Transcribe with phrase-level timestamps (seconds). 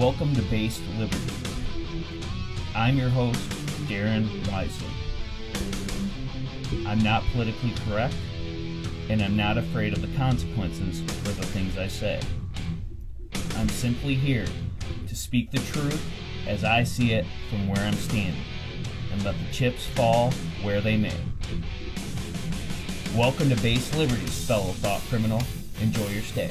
[0.00, 1.20] Welcome to Based Liberty.
[2.74, 3.38] I'm your host,
[3.86, 4.88] Darren Wisely.
[6.86, 8.14] I'm not politically correct,
[9.10, 12.18] and I'm not afraid of the consequences for the things I say.
[13.56, 14.46] I'm simply here
[15.06, 16.02] to speak the truth
[16.46, 18.40] as I see it from where I'm standing,
[19.12, 20.30] and let the chips fall
[20.62, 21.20] where they may.
[23.14, 25.42] Welcome to Based Liberties, fellow thought criminal.
[25.82, 26.48] Enjoy your stay.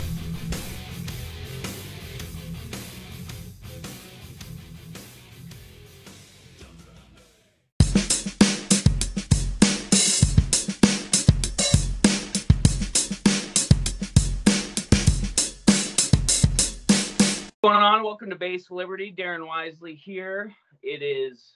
[18.19, 19.15] Welcome to Based Liberty.
[19.17, 20.53] Darren Wisely here.
[20.83, 21.53] It is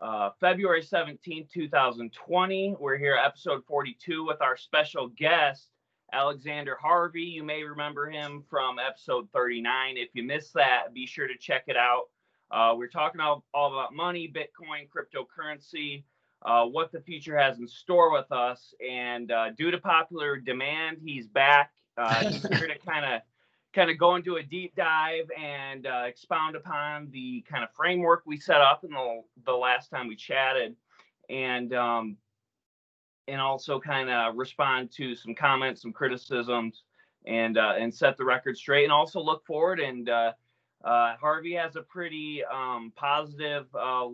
[0.00, 2.74] uh, February 17, 2020.
[2.80, 5.68] We're here, episode 42, with our special guest,
[6.12, 7.22] Alexander Harvey.
[7.22, 9.96] You may remember him from episode 39.
[9.96, 12.06] If you missed that, be sure to check it out.
[12.50, 16.02] Uh, we're talking all, all, about money, Bitcoin, cryptocurrency,
[16.44, 18.74] uh, what the future has in store with us.
[18.84, 21.70] And uh, due to popular demand, he's back.
[21.96, 23.20] Uh, he's here to kind of
[23.74, 28.22] kind of go into a deep dive and uh, expound upon the kind of framework
[28.26, 30.76] we set up in the, the last time we chatted.
[31.30, 32.16] And um,
[33.28, 36.82] and also kind of respond to some comments some criticisms
[37.26, 40.32] and uh, and set the record straight and also look forward and uh,
[40.84, 44.08] uh harvey has a pretty um, positive uh,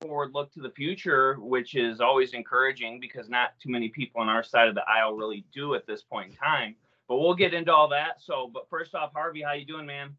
[0.00, 4.28] forward look to the future which is always encouraging because not too many people on
[4.28, 6.74] our side of the aisle really do at this point in time
[7.10, 8.22] but we'll get into all that.
[8.22, 10.16] So, but first off, Harvey, how you doing, man?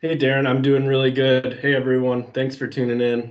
[0.00, 1.58] Hey, Darren, I'm doing really good.
[1.60, 3.30] Hey, everyone, thanks for tuning in.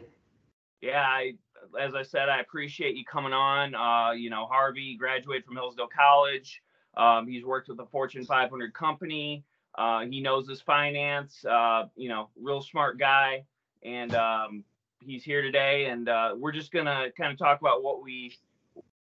[0.79, 1.33] Yeah, I,
[1.81, 3.73] as I said, I appreciate you coming on.
[3.73, 6.61] Uh, you know, Harvey graduated from Hillsdale College.
[6.95, 9.43] Um, he's worked with a Fortune 500 company.
[9.75, 11.43] Uh, he knows his finance.
[11.43, 13.45] Uh, you know, real smart guy,
[13.81, 14.63] and um,
[15.03, 15.85] he's here today.
[15.85, 18.37] And uh, we're just gonna kind of talk about what we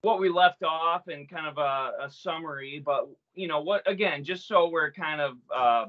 [0.03, 3.89] what we left off and kind of a, a, summary, but you know what?
[3.89, 5.87] Again, just so we're kind of uh,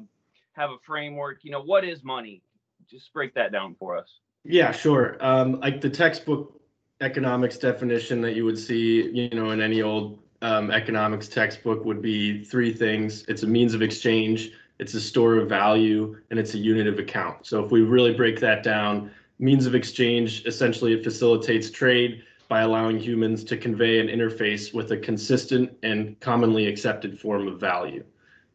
[0.54, 1.44] have a framework.
[1.44, 2.44] You know, what is money?
[2.90, 4.20] Just break that down for us.
[4.44, 5.18] Yeah, sure.
[5.20, 6.62] Um, like the textbook
[7.02, 12.02] economics definition that you would see, you know, in any old um, economics textbook would
[12.02, 13.26] be three things.
[13.28, 17.00] It's a means of exchange, it's a store of value, and it's a unit of
[17.00, 17.46] account.
[17.46, 22.62] So if we really break that down, means of exchange essentially it facilitates trade by
[22.62, 28.04] allowing humans to convey an interface with a consistent and commonly accepted form of value.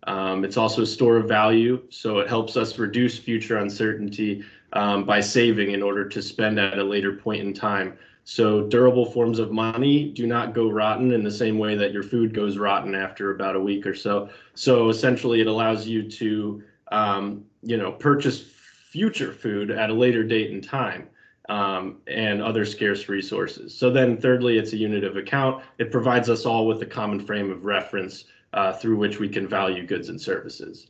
[0.08, 5.04] Um, it's also a store of value, so it helps us reduce future uncertainty um,
[5.04, 7.96] by saving in order to spend at a later point in time.
[8.24, 12.02] So durable forms of money do not go rotten in the same way that your
[12.02, 14.28] food goes rotten after about a week or so.
[14.54, 20.24] So essentially, it allows you to, um, you know, purchase future food at a later
[20.24, 21.08] date and time
[21.48, 23.76] um, and other scarce resources.
[23.76, 25.62] So then thirdly, it's a unit of account.
[25.78, 29.46] It provides us all with a common frame of reference uh, through which we can
[29.46, 30.88] value goods and services.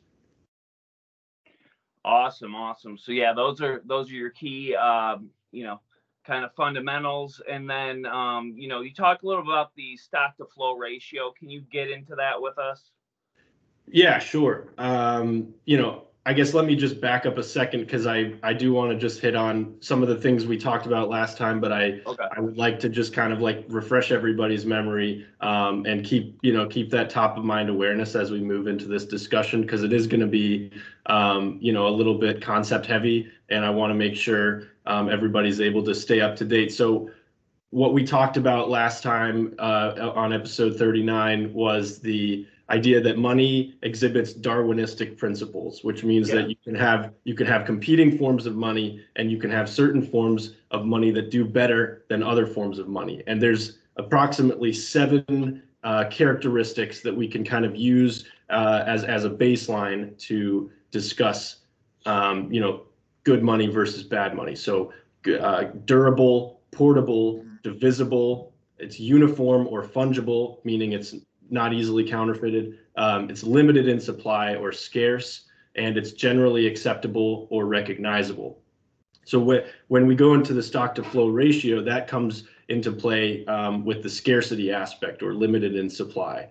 [2.04, 2.98] Awesome, awesome.
[2.98, 5.81] So yeah, those are those are your key, um, you know,
[6.26, 7.41] kind of fundamentals.
[7.50, 11.32] And then, um, you know, you talk a little about the stock to flow ratio.
[11.38, 12.91] Can you get into that with us?
[13.87, 14.69] Yeah, sure.
[14.78, 18.54] Um, you know, I guess let me just back up a second because I, I
[18.54, 21.60] do want to just hit on some of the things we talked about last time,
[21.60, 22.24] but I okay.
[22.34, 26.54] I would like to just kind of like refresh everybody's memory um, and keep you
[26.54, 29.92] know keep that top of mind awareness as we move into this discussion because it
[29.92, 30.70] is going to be
[31.06, 35.10] um, you know a little bit concept heavy and I want to make sure um,
[35.10, 36.72] everybody's able to stay up to date.
[36.72, 37.10] So
[37.68, 43.75] what we talked about last time uh, on episode 39 was the idea that money
[43.82, 46.36] exhibits Darwinistic principles, which means yeah.
[46.36, 49.69] that you can have you can have competing forms of money and you can have
[49.69, 53.22] certain forms of money that do better than other forms of money.
[53.26, 59.25] And there's approximately seven uh, characteristics that we can kind of use uh, as as
[59.25, 61.56] a baseline to discuss,
[62.06, 62.84] um, you know,
[63.25, 64.55] good money versus bad money.
[64.55, 64.93] So
[65.40, 68.52] uh, durable, portable, divisible.
[68.78, 71.14] It's uniform or fungible, meaning it's
[71.50, 72.79] not easily counterfeited.
[72.96, 75.46] Um, it's limited in supply or scarce,
[75.76, 78.61] and it's generally acceptable or recognizable.
[79.25, 83.44] So wh- when we go into the stock to flow ratio, that comes into play
[83.46, 86.49] um, with the scarcity aspect or limited in supply.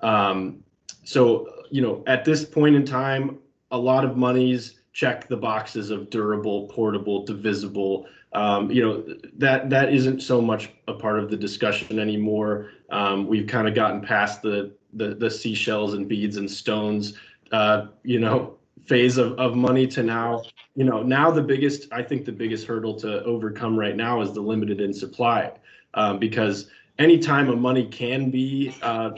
[0.00, 0.62] Um,
[1.04, 3.38] so, you know, at this point in time,
[3.70, 8.06] a lot of monies check the boxes of durable, portable, divisible.
[8.32, 9.04] Um, you know
[9.38, 12.70] that that isn't so much a part of the discussion anymore.
[12.90, 17.14] Um, we've kind of gotten past the, the the seashells and beads and stones,
[17.52, 18.58] uh, you know,
[18.88, 20.42] phase of, of money to now,
[20.74, 24.32] you know, now the biggest, I think the biggest hurdle to overcome right now is
[24.32, 25.52] the limited in supply.
[25.94, 29.10] Um, because anytime a money can be uh,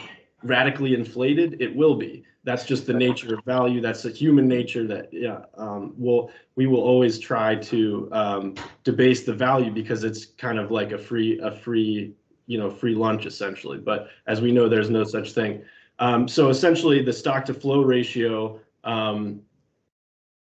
[0.43, 2.25] radically inflated, it will be.
[2.43, 3.81] That's just the nature of value.
[3.81, 9.25] That's the human nature that, yeah, um, we'll, we will always try to um, debase
[9.25, 12.15] the value because it's kind of like a free, a free,
[12.47, 13.77] you know, free lunch essentially.
[13.77, 15.63] But as we know, there's no such thing.
[15.99, 19.43] Um, so essentially the stock to flow ratio um,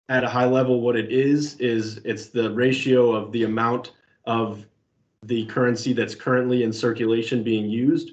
[0.07, 3.91] at a high level, what it is, is it's the ratio of the amount
[4.25, 4.65] of
[5.23, 8.11] the currency that's currently in circulation being used.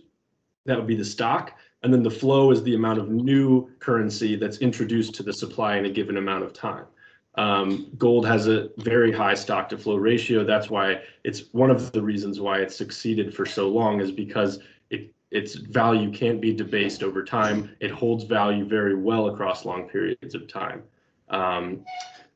[0.66, 1.52] That would be the stock.
[1.82, 5.76] And then the flow is the amount of new currency that's introduced to the supply
[5.76, 6.84] in a given amount of time.
[7.36, 10.44] Um, gold has a very high stock to flow ratio.
[10.44, 14.58] That's why it's one of the reasons why it's succeeded for so long is because
[14.90, 17.70] it its value can't be debased over time.
[17.78, 20.82] It holds value very well across long periods of time.
[21.28, 21.84] Um,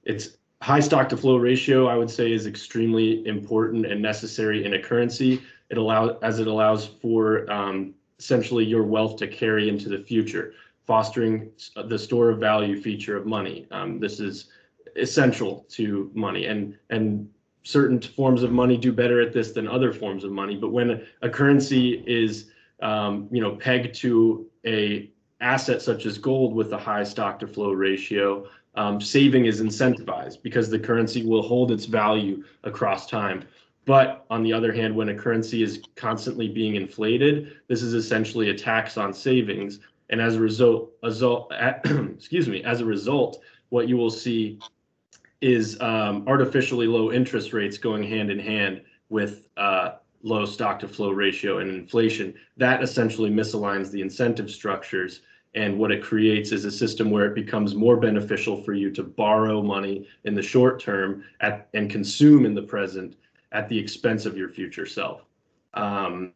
[0.04, 4.74] its high stock to flow ratio, I would say, is extremely important and necessary in
[4.74, 5.42] a currency.
[5.70, 10.52] It allows as it allows for um, essentially your wealth to carry into the future,
[10.86, 11.50] fostering
[11.88, 13.66] the store of value feature of money.
[13.70, 14.48] Um, this is
[14.96, 17.28] essential to money, and and
[17.64, 20.56] certain forms of money do better at this than other forms of money.
[20.56, 22.50] But when a, currency is
[22.82, 25.10] um, you know pegged to a
[25.40, 28.46] asset such as gold with a high stock to flow ratio,
[28.76, 33.44] um, saving is incentivized because the currency will hold its value across time.
[33.86, 38.50] But on the other hand, when a currency is constantly being inflated, this is essentially
[38.50, 39.80] a tax on savings.
[40.10, 41.52] And as a result, result
[41.84, 44.58] excuse me, as a result, what you will see
[45.40, 50.88] is um, artificially low interest rates going hand in hand with uh, low stock to
[50.88, 52.34] flow ratio and inflation.
[52.56, 55.20] That essentially misaligns the incentive structures
[55.54, 59.02] and what it creates is a system where it becomes more beneficial for you to
[59.02, 63.16] borrow money in the short term at, and consume in the present
[63.54, 65.24] at the expense of your future self.
[65.72, 66.32] Um,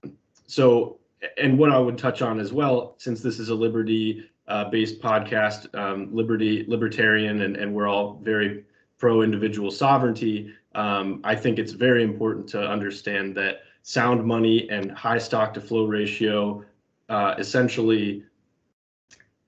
[0.47, 0.99] so,
[1.37, 5.03] and what I would touch on as well, since this is a liberty uh, based
[5.03, 8.65] podcast, um, liberty, libertarian, and, and we're all very
[8.97, 14.91] pro individual sovereignty, um, I think it's very important to understand that sound money and
[14.93, 16.65] high stock to flow ratio
[17.09, 18.25] uh, essentially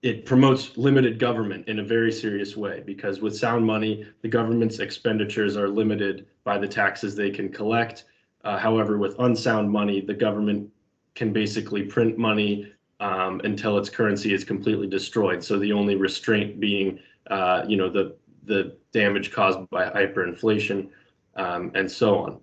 [0.02, 4.78] it promotes limited government in a very serious way because with sound money, the government's
[4.78, 8.04] expenditures are limited by the taxes they can collect.
[8.44, 10.70] Uh, however, with unsound money, the government
[11.14, 15.44] can basically print money um, until its currency is completely destroyed.
[15.44, 16.98] So the only restraint being,
[17.30, 20.88] uh, you know, the the damage caused by hyperinflation
[21.36, 22.40] um, and so on.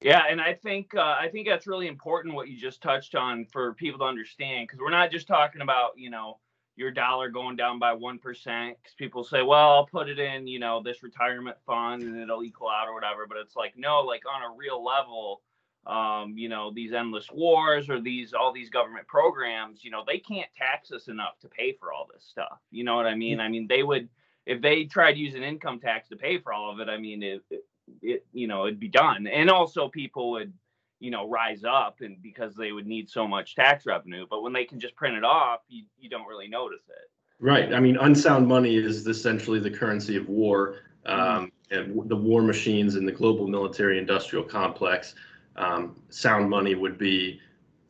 [0.00, 3.44] Yeah, and I think uh, I think that's really important what you just touched on
[3.52, 6.38] for people to understand because we're not just talking about you know
[6.76, 10.46] your dollar going down by one percent because people say, well, I'll put it in
[10.46, 13.26] you know this retirement fund and it'll equal out or whatever.
[13.26, 15.42] But it's like no, like on a real level,
[15.86, 20.18] um, you know these endless wars or these all these government programs, you know they
[20.18, 22.58] can't tax us enough to pay for all this stuff.
[22.70, 23.38] You know what I mean?
[23.38, 24.08] I mean they would
[24.46, 26.88] if they tried using income tax to pay for all of it.
[26.88, 27.66] I mean it, it
[28.02, 29.26] it you know it'd be done.
[29.26, 30.52] And also people would
[30.98, 34.52] you know rise up and because they would need so much tax revenue but when
[34.52, 37.10] they can just print it off you, you don't really notice it.
[37.38, 37.72] Right.
[37.72, 40.76] I mean unsound money is essentially the currency of war
[41.06, 45.14] um, and the war machines in the global military industrial complex.
[45.56, 47.40] Um, sound money would be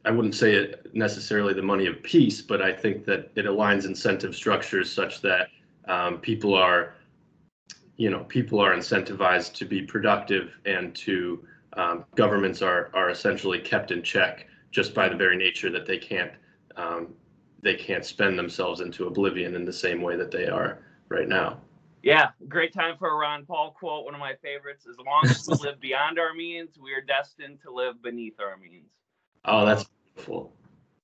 [0.05, 3.85] i wouldn't say it necessarily the money of peace but i think that it aligns
[3.85, 5.49] incentive structures such that
[5.87, 6.95] um, people are
[8.01, 13.59] you know people are incentivized to be productive and to um, governments are are essentially
[13.59, 16.33] kept in check just by the very nature that they can't
[16.77, 17.09] um,
[17.61, 21.61] they can't spend themselves into oblivion in the same way that they are right now.
[22.03, 24.87] Yeah, great time for a Ron Paul quote, one of my favorites.
[24.89, 28.57] As long as we live beyond our means, we are destined to live beneath our
[28.57, 28.89] means.
[29.45, 30.55] Oh, that's beautiful.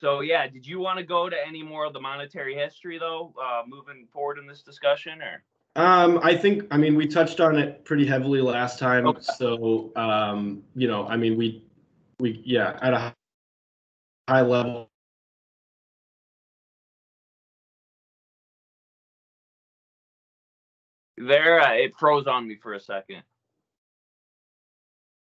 [0.00, 3.34] So yeah, did you want to go to any more of the monetary history though,
[3.38, 5.42] uh, moving forward in this discussion, or?
[5.76, 9.06] Um, I think, I mean, we touched on it pretty heavily last time.
[9.06, 9.21] Okay.
[9.37, 11.62] So, um, you know, I mean, we,
[12.18, 13.14] we, yeah, at a
[14.26, 14.88] high level.
[21.18, 23.23] There, uh, it froze on me for a second.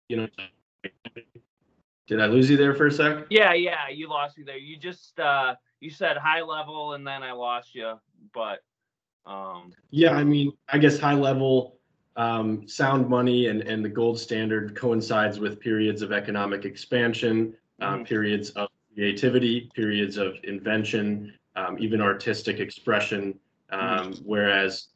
[0.07, 0.27] You know,
[2.07, 3.27] did I lose you there for a sec?
[3.29, 4.57] Yeah, yeah, you lost me there.
[4.57, 7.99] You just, uh, you said high level and then I lost you,
[8.33, 8.61] but
[9.29, 11.77] um, yeah, I mean, I guess high level
[12.15, 17.93] um, sound money and, and the gold standard coincides with periods of economic expansion, uh,
[17.93, 18.03] mm-hmm.
[18.03, 23.37] periods of creativity, periods of invention, um, even artistic expression.
[23.71, 24.87] Um, whereas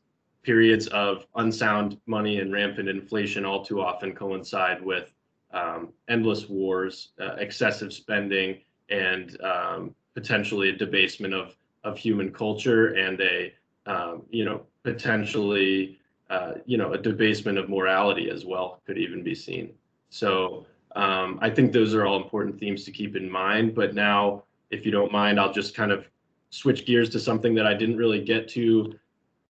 [0.41, 5.13] periods of unsound money and rampant inflation all too often coincide with
[5.53, 12.93] um, endless wars, uh, excessive spending, and um, potentially a debasement of of human culture
[12.93, 13.53] and a
[13.85, 15.99] um, you know potentially
[16.29, 19.73] uh, you know a debasement of morality as well could even be seen.
[20.09, 23.73] So um, I think those are all important themes to keep in mind.
[23.73, 26.05] But now, if you don't mind, I'll just kind of
[26.49, 28.93] switch gears to something that I didn't really get to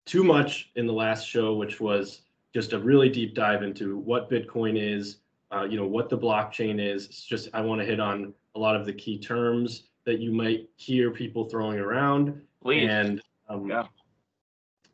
[0.05, 2.21] too much in the last show, which was
[2.53, 5.17] just a really deep dive into what Bitcoin is,
[5.51, 7.05] uh, you know, what the blockchain is.
[7.05, 10.31] It's just I want to hit on a lot of the key terms that you
[10.31, 12.41] might hear people throwing around.
[12.63, 12.89] Please.
[12.89, 13.83] And um, yeah.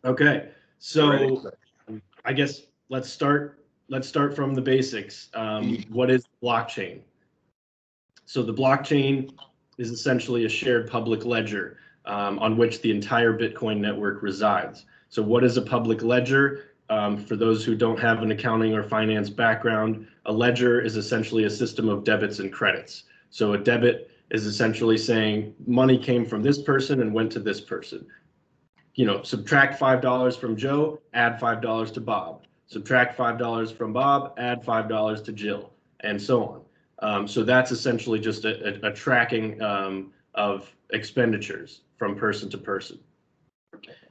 [0.06, 1.42] Okay, so
[2.26, 3.66] I guess let's start.
[3.88, 5.30] Let's start from the basics.
[5.34, 7.02] Um, what is blockchain?
[8.26, 9.34] So the blockchain
[9.78, 14.86] is essentially a shared public ledger um, on which the entire Bitcoin network resides.
[15.10, 16.72] So what is a public ledger?
[16.90, 21.46] Um, for those who don't have an accounting or finance background, a ledger is essentially
[21.46, 23.04] a system of debits and credits.
[23.30, 27.62] So a debit is essentially saying money came from this person and went to this
[27.62, 28.06] person.
[28.96, 32.46] You know, subtract $5 from Joe, add $5 to Bob.
[32.68, 35.72] Subtract $5 from Bob, add $5 to Jill,
[36.02, 36.62] and so on.
[37.00, 42.58] Um, so that's essentially just a, a, a tracking um, of expenditures from person to
[42.58, 43.00] person.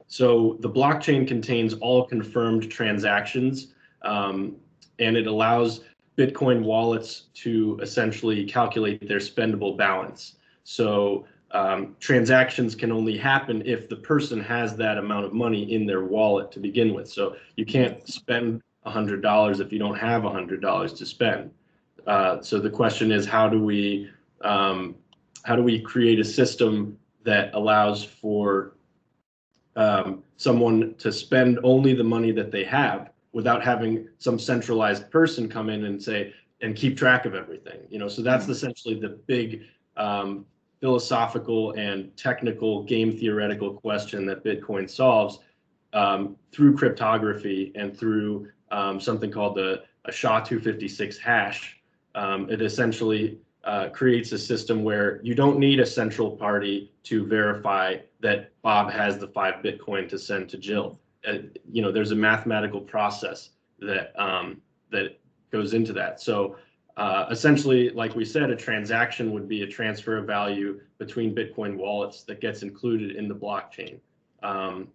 [0.07, 3.73] So the blockchain contains all confirmed transactions,
[4.03, 4.57] um,
[4.99, 5.81] and it allows
[6.17, 10.35] Bitcoin wallets to essentially calculate their spendable balance.
[10.63, 15.85] So um, transactions can only happen if the person has that amount of money in
[15.85, 17.07] their wallet to begin with.
[17.07, 21.51] So you can't spend $100 if you don't have $100 to spend.
[22.07, 24.09] Uh, so the question is, how do we
[24.41, 24.95] um,
[25.43, 28.73] how do we create a system that allows for
[29.75, 35.49] um, someone to spend only the money that they have without having some centralized person
[35.49, 38.51] come in and say and keep track of everything you know so that's mm-hmm.
[38.51, 39.63] essentially the big
[39.97, 40.45] um,
[40.83, 45.39] philosophical and technical game theoretical question that bitcoin solves
[45.93, 51.79] um, through cryptography and through um, something called the a sha-256 hash
[52.15, 57.25] um, it essentially uh, creates a system where you don't need a central party to
[57.25, 60.99] verify that Bob has the five Bitcoin to send to Jill.
[61.25, 61.37] Uh,
[61.71, 64.61] you know, there's a mathematical process that um,
[64.91, 65.19] that
[65.51, 66.19] goes into that.
[66.19, 66.57] So
[66.97, 71.75] uh, essentially, like we said, a transaction would be a transfer of value between Bitcoin
[71.75, 73.99] wallets that gets included in the blockchain.
[74.43, 74.87] Um,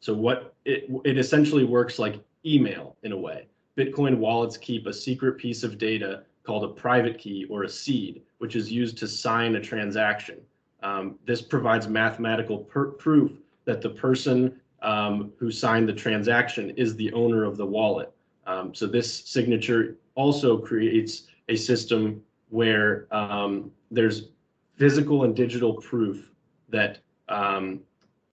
[0.00, 3.46] so what it it essentially works like email in a way.
[3.76, 8.22] Bitcoin wallets keep a secret piece of data called a private key or a seed,
[8.38, 10.38] which is used to sign a transaction.
[10.82, 13.32] Um, this provides mathematical proof
[13.64, 18.12] that the person um, who signed the transaction is the owner of the wallet.
[18.46, 24.30] Um, so this signature also creates a system where um, there's
[24.76, 26.28] physical and digital proof
[26.68, 26.98] that
[27.28, 27.80] um,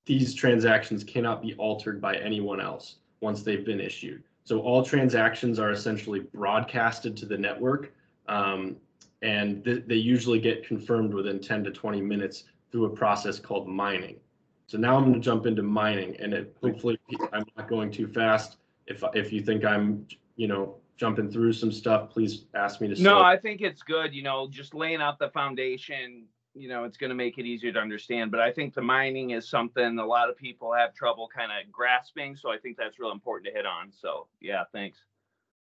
[0.05, 4.23] these transactions cannot be altered by anyone else once they've been issued.
[4.45, 7.93] So all transactions are essentially broadcasted to the network
[8.27, 8.77] um,
[9.21, 13.67] and th- they usually get confirmed within 10 to 20 minutes through a process called
[13.67, 14.17] mining.
[14.65, 16.97] So now I'm going to jump into mining, and it, hopefully
[17.31, 18.57] I'm not going too fast.
[18.87, 23.01] If if you think I'm, you know, jumping through some stuff, please ask me to.
[23.01, 24.13] No, I think it's good.
[24.13, 26.25] You know, just laying out the foundation.
[26.53, 28.31] You know, it's going to make it easier to understand.
[28.31, 31.69] But I think the mining is something a lot of people have trouble kind of
[31.69, 32.35] grasping.
[32.37, 33.91] So I think that's real important to hit on.
[33.91, 34.99] So yeah, thanks.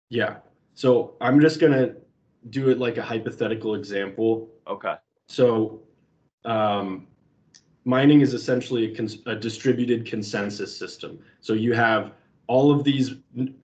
[0.10, 0.38] Yeah.
[0.75, 1.96] So I'm just gonna
[2.50, 4.50] do it like a hypothetical example.
[4.68, 4.96] Okay.
[5.28, 5.82] So,
[6.46, 7.08] um,
[7.86, 11.20] mining is essentially a, cons- a, distributed consensus system.
[11.42, 12.13] So you have
[12.48, 13.16] all of these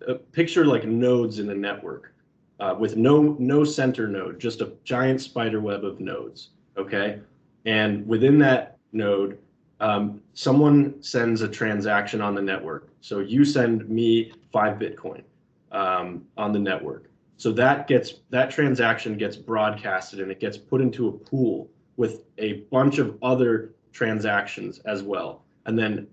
[0.08, 2.14] uh, picture like nodes in a network
[2.60, 6.50] uh, with no no center node, just a giant spider web of nodes.
[6.78, 7.20] Okay,
[7.66, 9.38] and within that node,
[9.80, 12.90] um, someone sends a transaction on the network.
[13.02, 15.24] So you send me five Bitcoin
[15.72, 17.10] um, on the network.
[17.38, 22.24] So that gets that transaction gets broadcasted and it gets put into a pool with
[22.38, 25.44] a bunch of other transactions as well.
[25.66, 26.08] And then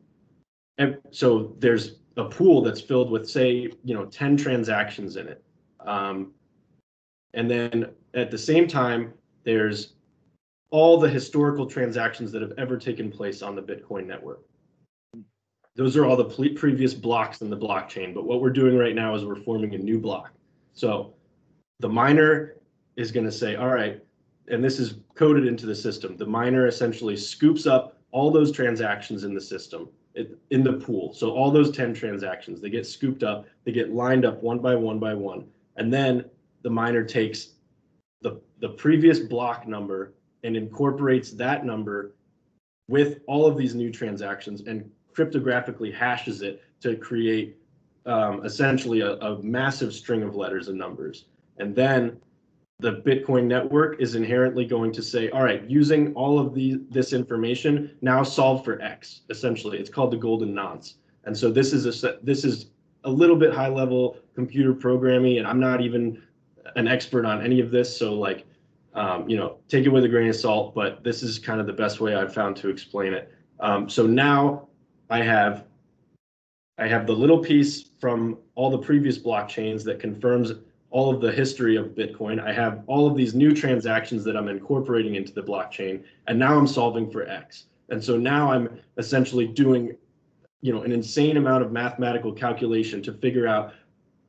[0.79, 5.43] and so there's a pool that's filled with say, you know, 10 transactions in it.
[5.81, 6.33] Um,
[7.35, 9.13] and then at the same time,
[9.45, 9.95] there's
[10.71, 14.43] all the historical transactions that have ever taken place on the Bitcoin network.
[15.77, 18.15] Those are all the previous blocks in the blockchain.
[18.15, 20.33] But what we're doing right now is we're forming a new block.
[20.73, 21.15] So
[21.81, 22.57] the miner
[22.97, 24.03] is going to say, all right,
[24.49, 26.17] and this is coded into the system.
[26.17, 29.91] The miner essentially scoops up all those transactions in the system
[30.51, 31.13] in the pool.
[31.13, 34.75] So all those 10 transactions, they get scooped up, they get lined up one by
[34.75, 35.47] one by one.
[35.77, 36.25] And then
[36.63, 37.51] the miner takes
[38.23, 42.15] the, the previous block number and incorporates that number
[42.89, 47.57] with all of these new transactions and cryptographically hashes it to create
[48.07, 51.27] um, essentially a, a massive string of letters and numbers.
[51.59, 52.21] And then
[52.79, 57.13] the Bitcoin network is inherently going to say, all right, using all of the, this
[57.13, 59.79] information, now solve for X, essentially.
[59.79, 60.95] It's called the golden nonce.
[61.25, 62.71] And so this is a this is
[63.05, 66.23] a little bit high level computer programming, and I'm not even
[66.77, 67.97] an expert on any of this.
[67.97, 68.45] So like,
[68.95, 71.67] um, you know, take it with a grain of salt, but this is kind of
[71.67, 73.33] the best way I've found to explain it.
[73.59, 74.69] Um, so now
[75.11, 75.65] I have
[76.79, 80.53] I have the little piece from all the previous blockchains that confirms
[80.97, 82.43] all of the history of Bitcoin.
[82.43, 86.57] I have all of these new transactions that I'm incorporating into the blockchain, and now
[86.57, 87.67] I'm solving for X.
[87.91, 89.95] And so now I'm essentially doing,
[90.63, 93.75] you know, an insane amount of mathematical calculation to figure out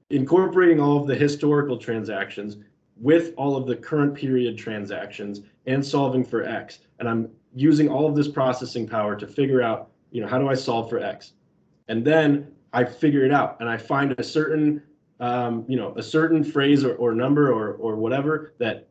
[0.10, 2.58] incorporating all of the historical transactions
[2.98, 6.80] with all of the current period transactions and solving for X.
[7.00, 10.50] And I'm using all of this processing power to figure out, you know, how do
[10.50, 11.32] I solve for X?
[11.88, 14.84] And then I figure it out and I find a certain
[15.20, 18.88] um, you know, a certain phrase or, or number or, or whatever that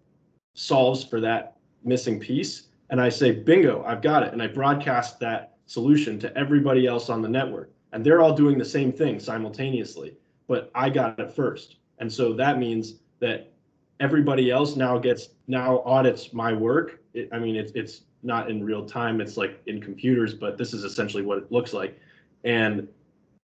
[0.54, 2.68] solves for that missing piece.
[2.90, 4.32] And I say, bingo, I've got it.
[4.32, 7.70] And I broadcast that solution to everybody else on the network.
[7.92, 10.16] And they're all doing the same thing simultaneously,
[10.48, 11.76] but I got it first.
[11.98, 13.52] And so that means that
[14.00, 17.00] everybody else now gets now audits my work.
[17.14, 19.20] It, I mean, it's it's not in real time.
[19.20, 21.98] It's like in computers, but this is essentially what it looks like.
[22.44, 22.86] And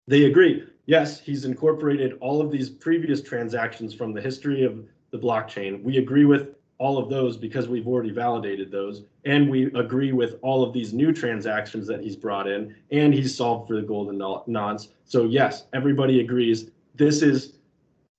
[0.06, 5.18] they agree yes, he's incorporated all of these previous transactions from the history of the
[5.18, 5.82] blockchain.
[5.82, 9.04] We agree with all of those because we've already validated those.
[9.24, 13.34] And we agree with all of these new transactions that he's brought in and he's
[13.34, 14.88] solved for the golden nonce.
[15.04, 17.54] So yes, everybody agrees this is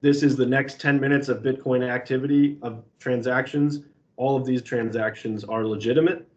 [0.01, 3.79] this is the next 10 minutes of Bitcoin activity of transactions.
[4.17, 6.27] All of these transactions are legitimate.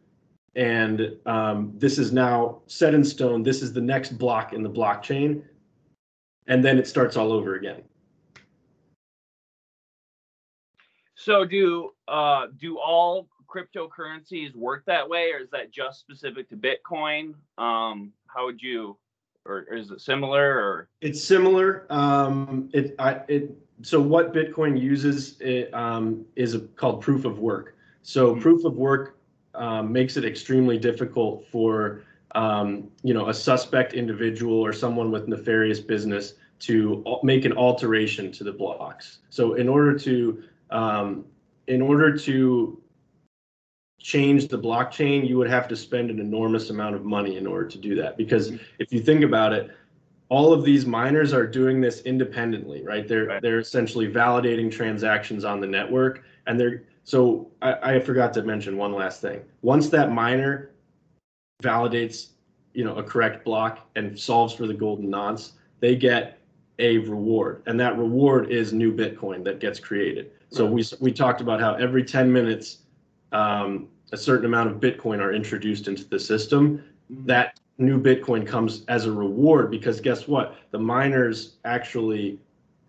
[0.56, 3.42] And um, this is now set in stone.
[3.42, 5.42] This is the next block in the blockchain
[6.46, 7.82] and then it starts all over again.
[11.14, 16.56] So do uh, do all cryptocurrencies work that way, or is that just specific to
[16.56, 17.34] Bitcoin?
[17.58, 18.96] Um, how would you,
[19.44, 20.56] or, or is it similar?
[20.56, 21.86] Or it's similar.
[21.90, 23.50] Um, it I, it
[23.82, 27.76] so what Bitcoin uses it, um, is a, called proof of work.
[28.02, 28.42] So mm-hmm.
[28.42, 29.18] proof of work
[29.54, 32.04] um, makes it extremely difficult for
[32.36, 38.30] um, you know, a suspect individual or someone with nefarious business to make an alteration
[38.32, 39.18] to the blocks.
[39.30, 41.24] So in order to um,
[41.66, 42.80] in order to
[43.98, 47.66] change the blockchain, you would have to spend an enormous amount of money in order
[47.68, 48.16] to do that.
[48.18, 49.70] Because if you think about it,
[50.28, 53.08] all of these miners are doing this independently, right?
[53.08, 53.42] They're right.
[53.42, 58.76] they're essentially validating transactions on the network, and they're so I, I forgot to mention
[58.76, 59.40] one last thing.
[59.62, 60.70] Once that miner
[61.62, 62.28] validates
[62.74, 66.38] you know a correct block and solves for the golden nonce they get
[66.78, 67.62] a reward.
[67.66, 70.32] And that reward is new bitcoin that gets created.
[70.50, 72.78] So we we talked about how every 10 minutes
[73.32, 76.82] um, a certain amount of bitcoin are introduced into the system.
[77.10, 77.26] Mm-hmm.
[77.26, 80.56] that new bitcoin comes as a reward because guess what?
[80.72, 82.40] The miners actually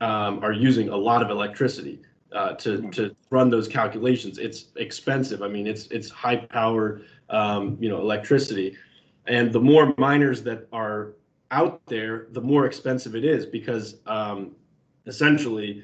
[0.02, 2.00] um, are using a lot of electricity
[2.34, 2.90] uh, to mm-hmm.
[2.90, 8.00] to run those calculations it's expensive i mean it's it's high power um, you know
[8.00, 8.76] electricity
[9.28, 11.14] and the more miners that are
[11.52, 14.56] out there, the more expensive it is because um,
[15.06, 15.84] essentially,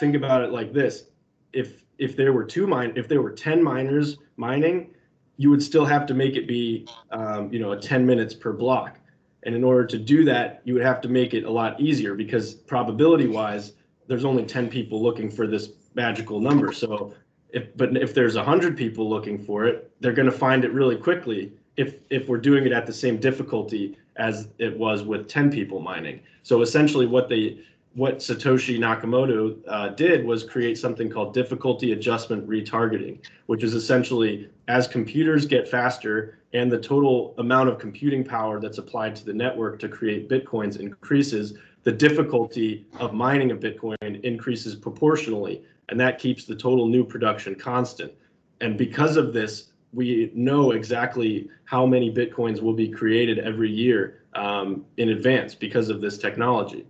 [0.00, 1.04] think about it like this:
[1.52, 4.94] if if there were two mine, if there were ten miners mining,
[5.36, 8.52] you would still have to make it be, um, you know, a ten minutes per
[8.52, 8.98] block.
[9.44, 12.14] And in order to do that, you would have to make it a lot easier
[12.14, 13.72] because probability-wise,
[14.06, 16.72] there's only ten people looking for this magical number.
[16.72, 17.14] So
[17.50, 20.72] if but if there's a hundred people looking for it, they're going to find it
[20.72, 25.28] really quickly if if we're doing it at the same difficulty as it was with
[25.28, 26.20] 10 people mining.
[26.42, 27.58] So essentially what they
[27.94, 34.48] what Satoshi Nakamoto uh, did was create something called difficulty adjustment retargeting, which is essentially
[34.68, 39.32] as computers get faster and the total amount of computing power that's applied to the
[39.32, 41.54] network to create bitcoins increases,
[41.84, 47.54] the difficulty of mining a bitcoin increases proportionally, and that keeps the total new production
[47.54, 48.12] constant.
[48.60, 54.22] And because of this, we know exactly how many bitcoins will be created every year
[54.34, 56.86] um, in advance because of this technology.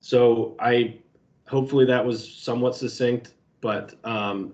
[0.00, 0.98] So I
[1.48, 4.52] hopefully that was somewhat succinct, but um,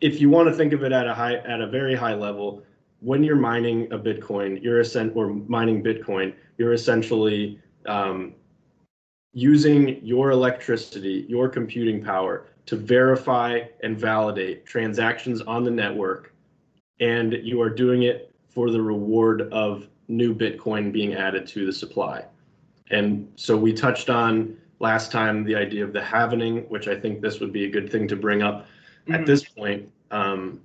[0.00, 2.62] if you want to think of it at a high at a very high level,
[3.00, 8.34] when you're mining a Bitcoin, you're ascent or mining Bitcoin, you're essentially um,
[9.32, 16.34] using your electricity, your computing power to verify and validate transactions on the network,
[17.00, 21.72] and you are doing it for the reward of new Bitcoin being added to the
[21.72, 22.24] supply.
[22.90, 27.20] And so we touched on last time the idea of the halvening, which I think
[27.20, 29.14] this would be a good thing to bring up mm-hmm.
[29.14, 29.90] at this point.
[30.10, 30.60] Um,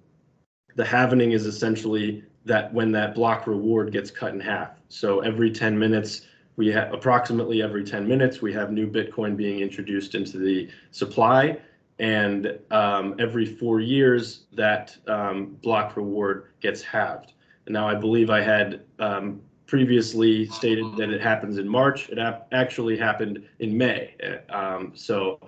[0.76, 4.72] the halvening is essentially that when that block reward gets cut in half.
[4.90, 9.60] So every 10 minutes, we have approximately every 10 minutes, we have new Bitcoin being
[9.60, 11.58] introduced into the supply.
[12.00, 17.34] And um, every four years, that um, block reward gets halved.
[17.66, 22.10] And now I believe I had um, previously stated that it happens in March.
[22.10, 24.16] It ap- actually happened in May.
[24.50, 25.40] Um, so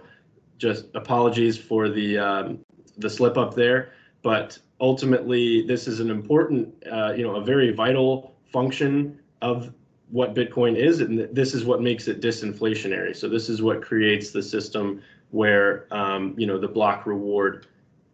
[0.57, 2.59] just apologies for the um,
[2.97, 3.91] the slip up there,
[4.21, 9.73] but ultimately this is an important, uh, you know, a very vital function of
[10.11, 13.15] what Bitcoin is, and this is what makes it disinflationary.
[13.15, 17.67] So this is what creates the system where um, you know the block reward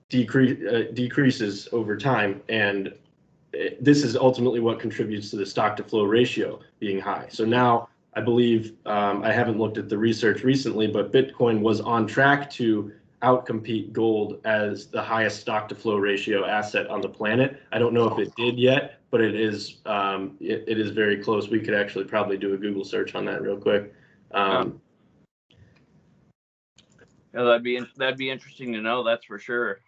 [0.10, 2.93] decrease uh, decreases over time, and
[3.80, 7.27] this is ultimately what contributes to the stock to flow ratio being high.
[7.30, 11.82] So now I believe um, I haven't looked at the research recently, but Bitcoin was
[11.82, 12.91] on track to
[13.23, 17.62] outcompete gold as the highest stock to flow ratio asset on the planet.
[17.71, 21.17] I don't know if it did yet, but it is um, it, it is very
[21.17, 21.49] close.
[21.49, 23.93] We could actually probably do a Google search on that real quick.
[24.31, 24.81] Um,
[27.34, 29.03] yeah, that'd be that'd be interesting to know.
[29.03, 29.79] That's for sure.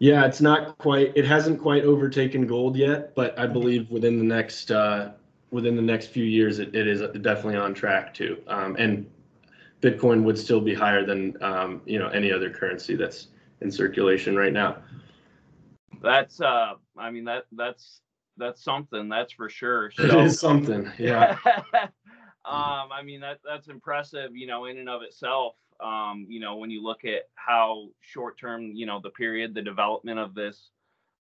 [0.00, 1.12] Yeah, it's not quite.
[1.14, 5.12] It hasn't quite overtaken gold yet, but I believe within the next uh,
[5.50, 8.38] within the next few years, it, it is definitely on track to.
[8.48, 9.06] Um, and
[9.82, 13.28] Bitcoin would still be higher than um, you know any other currency that's
[13.60, 14.78] in circulation right now.
[16.02, 18.00] That's uh, I mean that that's
[18.38, 19.90] that's something that's for sure.
[19.90, 21.36] So, it is something, yeah.
[21.84, 26.56] um, I mean that that's impressive, you know, in and of itself um, you know,
[26.56, 30.70] when you look at how short term, you know, the period, the development of this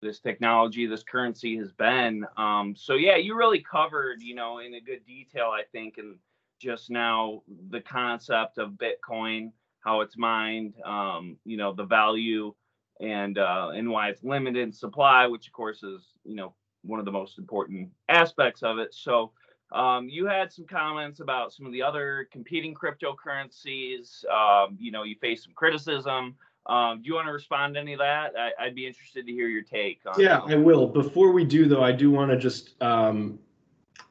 [0.01, 2.25] this technology, this currency has been.
[2.37, 6.17] Um, so yeah, you really covered, you know, in a good detail, I think, and
[6.59, 12.53] just now the concept of Bitcoin, how it's mined, um, you know, the value
[13.01, 16.53] and uh, and why it's limited supply, which of course is, you know,
[16.83, 18.93] one of the most important aspects of it.
[18.93, 19.31] So
[19.71, 24.23] um, you had some comments about some of the other competing cryptocurrencies.
[24.29, 26.35] Um, you know, you faced some criticism.
[26.67, 28.33] Um, do you want to respond to any of that?
[28.37, 30.01] I, would be interested to hear your take.
[30.17, 30.87] yeah, I will.
[30.87, 33.39] Before we do, though, I do want to just um,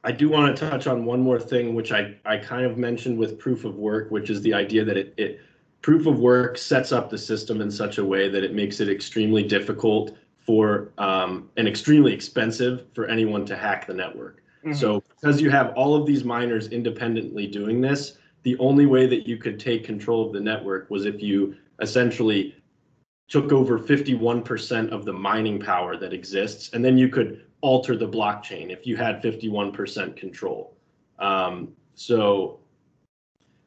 [0.03, 3.17] I do want to touch on one more thing, which I I kind of mentioned
[3.17, 5.41] with proof of work, which is the idea that it, it
[5.81, 8.89] proof of work sets up the system in such a way that it makes it
[8.89, 10.15] extremely difficult
[10.45, 14.41] for um, and extremely expensive for anyone to hack the network.
[14.65, 14.73] Mm-hmm.
[14.73, 19.27] So because you have all of these miners independently doing this, the only way that
[19.27, 22.55] you could take control of the network was if you essentially
[23.27, 28.07] took over 51% of the mining power that exists, and then you could alter the
[28.07, 30.77] blockchain if you had 51% control.
[31.17, 32.59] Um, so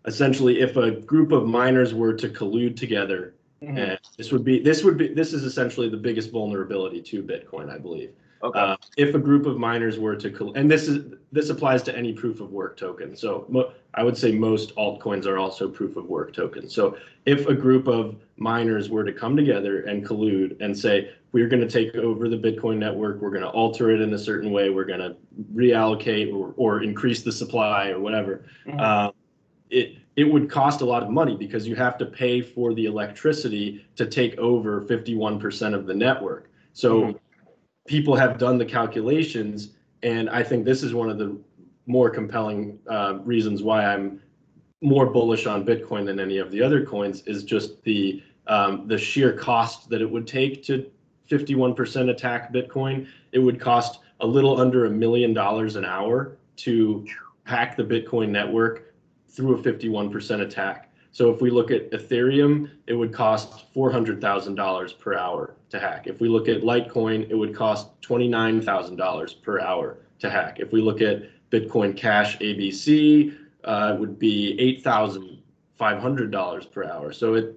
[0.05, 3.77] essentially, if a group of miners were to collude together, mm-hmm.
[3.77, 7.71] and this would be this would be this is essentially the biggest vulnerability to Bitcoin,
[7.71, 8.13] I believe.
[8.43, 8.59] Okay.
[8.59, 12.13] Uh, if a group of miners were to, and this is this applies to any
[12.13, 13.17] proof of work token.
[13.17, 16.73] So mo- I would say most altcoins are also proof of work tokens.
[16.73, 16.97] So
[17.27, 21.67] if a group of miners were to come together and collude and say we're going
[21.67, 24.71] to take over the Bitcoin network, we're going to alter it in a certain way,
[24.71, 25.17] we're going to
[25.53, 28.79] reallocate or, or increase the supply or whatever, mm-hmm.
[28.79, 29.11] uh,
[29.71, 32.87] it it would cost a lot of money because you have to pay for the
[32.87, 36.51] electricity to take over 51% of the network.
[36.73, 37.17] So mm-hmm
[37.89, 39.71] people have done the calculations,
[40.05, 41.37] and I think this is one of the
[41.87, 44.21] more compelling uh, reasons why I'm
[44.81, 48.97] more bullish on Bitcoin than any of the other coins is just the um, the
[48.97, 50.91] sheer cost that it would take to
[51.29, 53.07] 51% attack Bitcoin.
[53.33, 57.07] It would cost a little under a million dollars an hour to
[57.45, 58.95] hack the Bitcoin network
[59.29, 60.91] through a 51% attack.
[61.11, 66.07] So if we look at Ethereum, it would cost $400,000 per hour to hack.
[66.07, 70.61] If we look at Litecoin, it would cost $29,000 per hour to hack.
[70.61, 77.13] If we look at Bitcoin Cash ABC, uh, it would be $8,500 per hour.
[77.13, 77.55] So it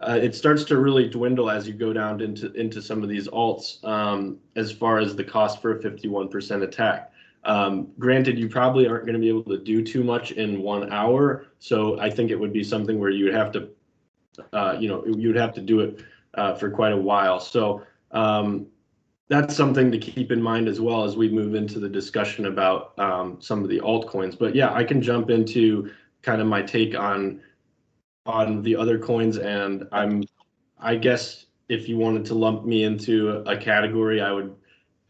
[0.00, 3.28] uh, it starts to really dwindle as you go down into into some of these
[3.28, 7.12] alts um, as far as the cost for a 51% attack.
[7.44, 10.92] Um, granted, you probably aren't going to be able to do too much in one
[10.92, 11.46] hour.
[11.58, 13.68] So I think it would be something where you would have to,
[14.52, 16.00] uh, you know, you'd have to do it
[16.34, 17.40] uh, for quite a while.
[17.40, 18.66] So um,
[19.28, 22.98] that's something to keep in mind as well as we move into the discussion about
[22.98, 24.38] um, some of the altcoins.
[24.38, 25.90] But yeah, I can jump into
[26.22, 27.40] kind of my take on
[28.24, 30.22] on the other coins, and I'm,
[30.78, 34.54] I guess if you wanted to lump me into a category, I would,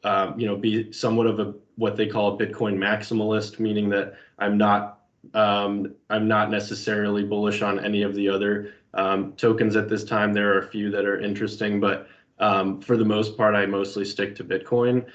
[0.04, 4.14] um, you know, be somewhat of a what they call a Bitcoin maximalist, meaning that
[4.38, 5.00] I'm not
[5.35, 10.33] um, I'm not necessarily bullish on any of the other um, tokens at this time.
[10.33, 14.05] There are a few that are interesting, but um, for the most part, I mostly
[14.05, 15.07] stick to Bitcoin.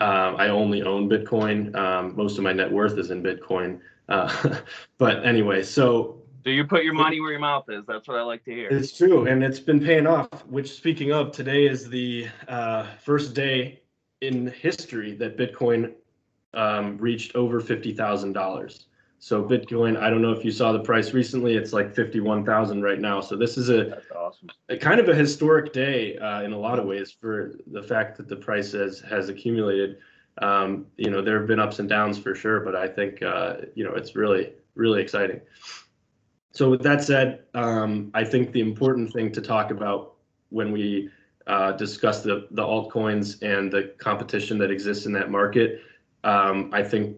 [0.00, 1.74] Uh, I only own Bitcoin.
[1.76, 3.80] Um, most of my net worth is in Bitcoin.
[4.08, 4.60] Uh,
[4.98, 6.20] but anyway, so.
[6.44, 7.86] So you put your money where your mouth is.
[7.86, 8.68] That's what I like to hear.
[8.68, 10.28] It's true, and it's been paying off.
[10.46, 13.80] Which, speaking of, today is the uh, first day
[14.20, 15.92] in history that Bitcoin
[16.52, 18.88] um, reached over fifty thousand dollars.
[19.24, 21.56] So Bitcoin, I don't know if you saw the price recently.
[21.56, 23.22] It's like fifty-one thousand right now.
[23.22, 24.50] So this is a, awesome.
[24.68, 28.18] a kind of a historic day uh, in a lot of ways for the fact
[28.18, 29.96] that the price has has accumulated.
[30.42, 33.54] Um, you know, there have been ups and downs for sure, but I think uh,
[33.74, 35.40] you know it's really really exciting.
[36.50, 40.16] So with that said, um, I think the important thing to talk about
[40.50, 41.08] when we
[41.46, 45.80] uh, discuss the the altcoins and the competition that exists in that market,
[46.24, 47.16] um, I think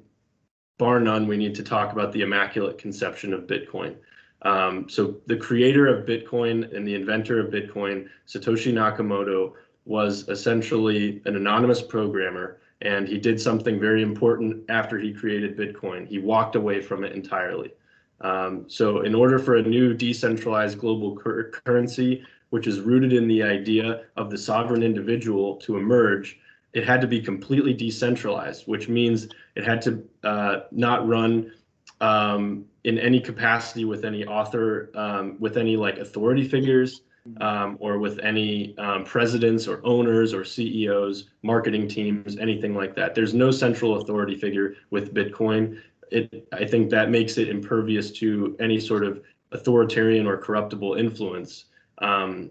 [0.79, 3.95] bar none, we need to talk about the immaculate conception of Bitcoin.
[4.43, 9.55] Um, so the creator of Bitcoin and the inventor of Bitcoin, Satoshi Nakamoto,
[9.87, 16.07] was essentially an anonymous programmer, and he did something very important after he created Bitcoin.
[16.07, 17.73] He walked away from it entirely.
[18.21, 23.29] Um, so in order for a new decentralized global cur currency, which is rooted in
[23.29, 26.39] the idea of the sovereign individual to emerge,
[26.73, 31.53] it had to be completely decentralized, which means it had to uh, not run
[32.01, 37.03] um, in any capacity with any author, um, with any like authority figures,
[37.41, 43.15] um, or with any um, presidents or owners or CEOs, marketing teams, anything like that.
[43.15, 45.81] There's no central authority figure with Bitcoin.
[46.11, 51.65] It, I think that makes it impervious to any sort of authoritarian or corruptible influence.
[51.99, 52.51] Um,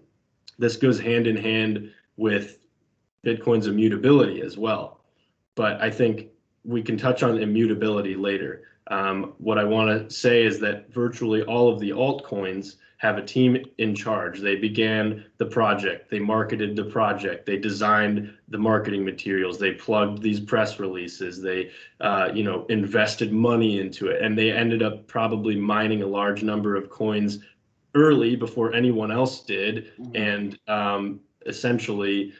[0.58, 2.58] this goes hand in hand with
[3.24, 5.00] Bitcoin's immutability as well.
[5.54, 6.28] But I think
[6.66, 8.64] we can touch on immutability later.
[8.88, 13.22] Um, what I want to say is that virtually all of the altcoins have a
[13.22, 14.40] team in charge.
[14.40, 20.22] They began the project, they marketed the project, they designed the marketing materials, they plugged
[20.22, 25.06] these press releases, they, uh, you know, invested money into it, and they ended up
[25.06, 27.40] probably mining a large number of coins
[27.94, 30.16] early before anyone else did, mm-hmm.
[30.16, 32.32] and um, essentially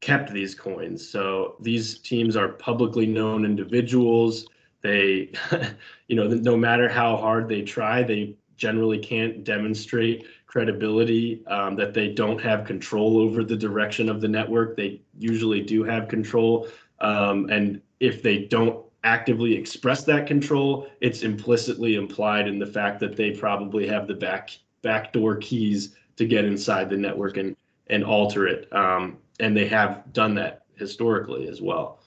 [0.00, 1.06] kept these coins.
[1.06, 4.46] So these teams are publicly known individuals.
[4.82, 5.32] They,
[6.08, 11.92] you know, no matter how hard they try, they generally can't demonstrate credibility um, that
[11.92, 14.76] they don't have control over the direction of the network.
[14.76, 16.68] They usually do have control.
[17.00, 23.00] Um, and if they don't actively express that control, it's implicitly implied in the fact
[23.00, 24.50] that they probably have the back
[24.82, 27.56] backdoor keys to get inside the network and
[27.88, 28.68] and alter it.
[28.72, 32.00] Um, and they have done that historically as well.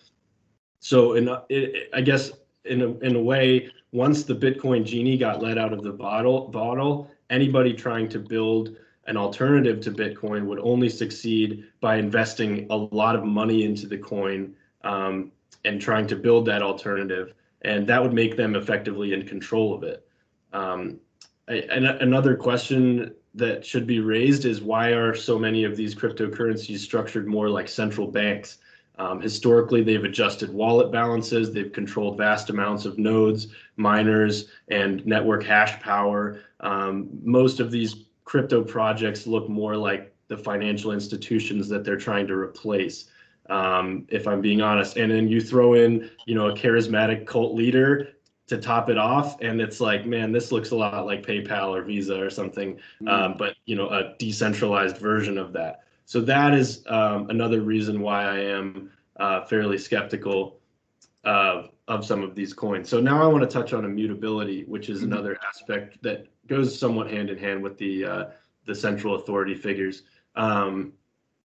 [0.80, 2.32] So, in it, I guess
[2.66, 6.48] in a, in a way, once the Bitcoin genie got let out of the bottle,
[6.48, 12.76] bottle, anybody trying to build an alternative to Bitcoin would only succeed by investing a
[12.76, 15.32] lot of money into the coin um,
[15.66, 19.84] and trying to build that alternative, and that would make them effectively in control of
[19.84, 20.08] it.
[20.54, 21.00] Um,
[21.48, 25.94] I, and another question that should be raised is why are so many of these
[25.94, 28.58] cryptocurrencies structured more like central banks?
[28.98, 35.44] Um, historically, they've adjusted wallet balances, they've controlled vast amounts of nodes, miners, and network
[35.44, 36.42] hash power.
[36.60, 42.28] Um, most of these crypto projects look more like the financial institutions that they're trying
[42.28, 43.06] to replace.
[43.50, 47.56] Um, if I'm being honest, and then you throw in, you know, a charismatic cult
[47.56, 48.10] leader
[48.50, 51.84] to top it off and it's like man this looks a lot like paypal or
[51.84, 53.08] visa or something mm-hmm.
[53.08, 58.02] um, but you know a decentralized version of that so that is um, another reason
[58.02, 60.60] why i am uh, fairly skeptical
[61.26, 64.90] of, of some of these coins so now i want to touch on immutability which
[64.90, 65.14] is mm-hmm.
[65.14, 68.26] another aspect that goes somewhat hand in hand with the uh,
[68.66, 70.04] the central authority figures
[70.36, 70.92] um,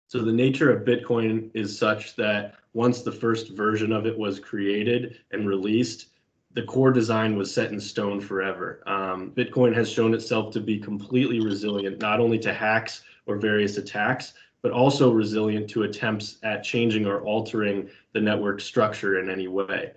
[0.09, 4.39] so the nature of bitcoin is such that once the first version of it was
[4.39, 6.09] created and released
[6.55, 8.83] the core design was set in stone forever.
[8.87, 13.79] Um, Bitcoin has shown itself to be completely resilient, not only to hacks or various
[13.79, 19.49] attacks, but also resilient to attempts at changing or altering the network structure in any
[19.49, 19.93] way.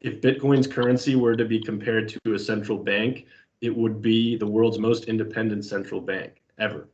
[0.00, 3.26] if Bitcoin's currency were to be compared to a central bank,
[3.60, 6.88] it would be the world's most independent central bank ever.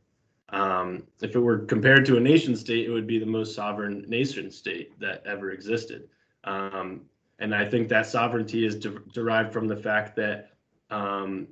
[0.49, 4.05] Um, if it were compared to a nation state, it would be the most sovereign
[4.07, 6.09] nation state that ever existed.
[6.43, 7.01] Um,
[7.39, 10.51] and I think that sovereignty is de- derived from the fact that,
[10.89, 11.47] um,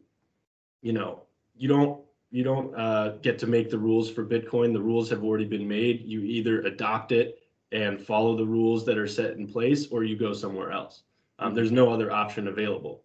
[0.82, 1.22] you know,
[1.56, 4.74] you don't you don't uh, get to make the rules for Bitcoin.
[4.74, 6.02] The rules have already been made.
[6.06, 7.40] You either adopt it
[7.72, 11.04] and follow the rules that are set in place, or you go somewhere else.
[11.40, 13.04] Um, there's no other option available.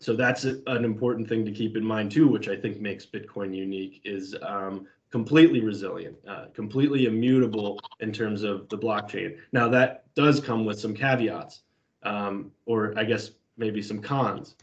[0.00, 3.54] So that's an important thing to keep in mind too, which I think makes Bitcoin
[3.54, 9.36] unique, is um, completely resilient, uh, completely immutable in terms of the blockchain.
[9.52, 11.60] Now that does come with some caveats,
[12.02, 14.56] um, or I guess maybe some cons,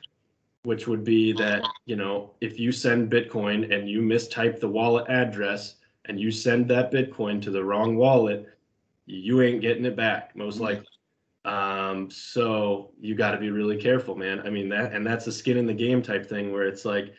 [0.63, 5.07] which would be that you know if you send Bitcoin and you mistype the wallet
[5.07, 8.49] address and you send that Bitcoin to the wrong wallet,
[9.05, 10.63] you ain't getting it back most mm-hmm.
[10.63, 10.85] likely.
[11.45, 14.41] Um, so you got to be really careful, man.
[14.41, 17.13] I mean that, and that's a skin in the game type thing where it's like,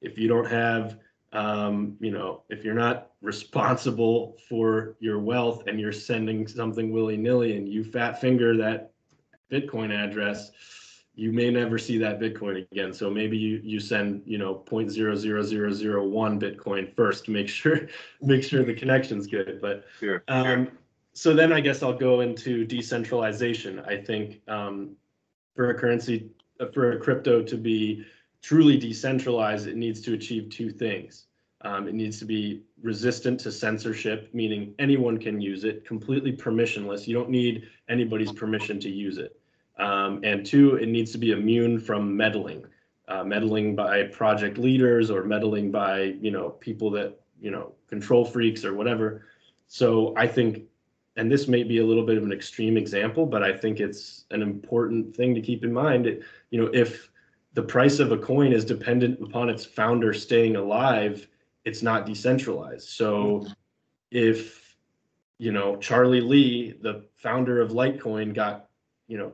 [0.00, 0.98] if you don't have,
[1.34, 7.16] um, you know, if you're not responsible for your wealth and you're sending something willy
[7.16, 8.92] nilly and you fat finger that
[9.50, 10.52] Bitcoin address,
[11.16, 12.92] you may never see that Bitcoin again.
[12.92, 17.26] So maybe you you send you know point zero zero zero zero one Bitcoin first
[17.26, 17.88] to make sure
[18.22, 19.58] make sure the connection's good.
[19.60, 20.72] But sure, um, sure
[21.14, 23.80] so then I guess I'll go into decentralization.
[23.80, 24.96] I think um,
[25.54, 26.30] for a currency,
[26.72, 28.04] for a crypto to be
[28.44, 31.24] truly decentralized, it needs to achieve two things.
[31.62, 37.06] Um, it needs to be resistant to censorship, meaning anyone can use it, completely permissionless.
[37.06, 39.40] You don't need anybody's permission to use it.
[39.78, 42.66] Um, and two, it needs to be immune from meddling,
[43.08, 48.26] uh, meddling by project leaders or meddling by you know people that you know control
[48.26, 49.24] freaks or whatever.
[49.68, 50.64] So I think
[51.16, 54.26] and this may be a little bit of an extreme example, but I think it's
[54.30, 56.06] an important thing to keep in mind.
[56.06, 57.08] It, you know, if
[57.54, 61.26] the price of a coin is dependent upon its founder staying alive,
[61.64, 62.88] it's not decentralized.
[62.88, 63.46] So
[64.10, 64.76] if,
[65.38, 68.68] you know, Charlie Lee, the founder of Litecoin, got,
[69.08, 69.32] you know,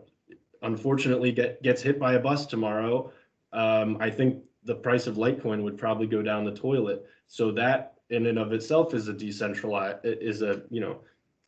[0.63, 3.13] unfortunately get, gets hit by a bus tomorrow,
[3.53, 7.07] um, I think the price of Litecoin would probably go down the toilet.
[7.27, 11.01] So that in and of itself is a decentralized, is a, you know,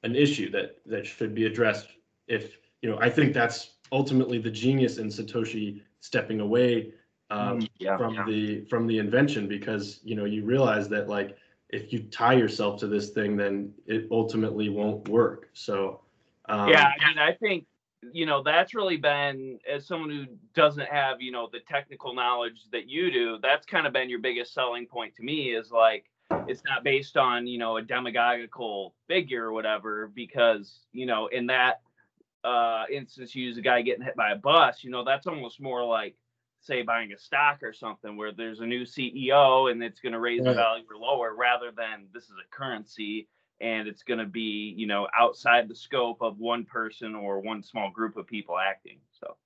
[0.02, 1.88] an issue that that should be addressed
[2.28, 6.92] if you know i think that's ultimately the genius in satoshi stepping away
[7.30, 8.24] um, mm, yeah, from yeah.
[8.26, 11.36] the from the invention because you know you realize that like
[11.70, 16.00] if you tie yourself to this thing then it ultimately won't work so
[16.48, 17.64] um, yeah i mean i think
[18.12, 22.66] you know that's really been as someone who doesn't have you know the technical knowledge
[22.72, 26.10] that you do that's kind of been your biggest selling point to me is like
[26.48, 31.46] it's not based on you know a demagogical figure or whatever because you know in
[31.46, 31.80] that
[32.44, 35.60] uh instance you use a guy getting hit by a bus you know that's almost
[35.60, 36.16] more like
[36.60, 40.20] say buying a stock or something where there's a new ceo and it's going to
[40.20, 40.48] raise right.
[40.48, 43.28] the value or lower rather than this is a currency
[43.60, 47.62] and it's going to be you know outside the scope of one person or one
[47.62, 49.36] small group of people acting so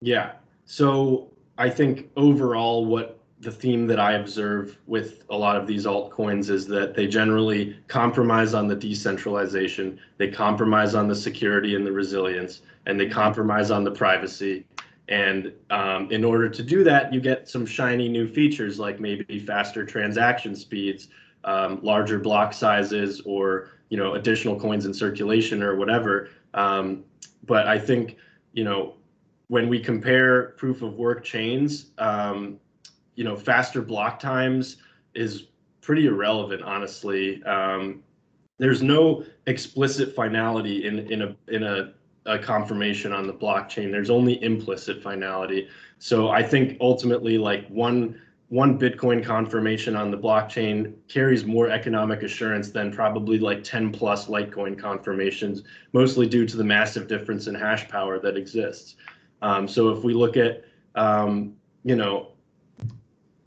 [0.00, 0.32] yeah
[0.64, 5.84] so i think overall what the theme that I observe with a lot of these
[5.84, 11.86] altcoins is that they generally compromise on the decentralization, they compromise on the security and
[11.86, 14.64] the resilience, and they compromise on the privacy.
[15.08, 19.38] And um, in order to do that, you get some shiny new features like maybe
[19.38, 21.08] faster transaction speeds,
[21.44, 26.30] um, larger block sizes, or you know additional coins in circulation or whatever.
[26.54, 27.04] Um,
[27.46, 28.16] but I think
[28.54, 28.94] you know
[29.48, 32.58] when we compare proof of work chains, um,
[33.14, 34.76] you know, faster block times
[35.14, 35.48] is
[35.80, 37.42] pretty irrelevant, honestly.
[37.44, 38.02] Um,
[38.58, 41.92] there's no explicit finality in in a in a,
[42.26, 43.90] a confirmation on the blockchain.
[43.90, 45.68] There's only implicit finality.
[45.98, 52.22] So I think ultimately, like one one Bitcoin confirmation on the blockchain carries more economic
[52.22, 57.54] assurance than probably like 10 plus Litecoin confirmations, mostly due to the massive difference in
[57.54, 58.96] hash power that exists.
[59.42, 60.62] Um, so if we look at,
[60.94, 62.33] um, you know,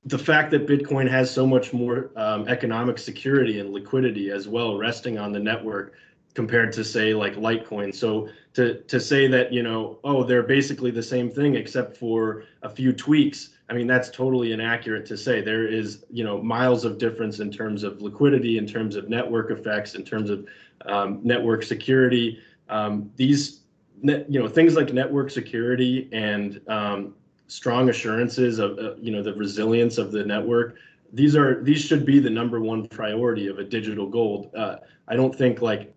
[0.07, 4.77] the fact that Bitcoin has so much more um, economic security and liquidity as well,
[4.77, 5.93] resting on the network
[6.33, 7.93] compared to say like Litecoin.
[7.93, 12.45] So to to say that you know oh they're basically the same thing except for
[12.61, 13.49] a few tweaks.
[13.69, 15.41] I mean that's totally inaccurate to say.
[15.41, 19.51] There is you know miles of difference in terms of liquidity, in terms of network
[19.51, 20.45] effects, in terms of
[20.85, 22.39] um, network security.
[22.69, 23.61] Um, these
[24.03, 27.13] you know things like network security and um,
[27.47, 30.75] strong assurances of uh, you know the resilience of the network
[31.13, 34.77] these are these should be the number one priority of a digital gold uh,
[35.07, 35.93] i don't think like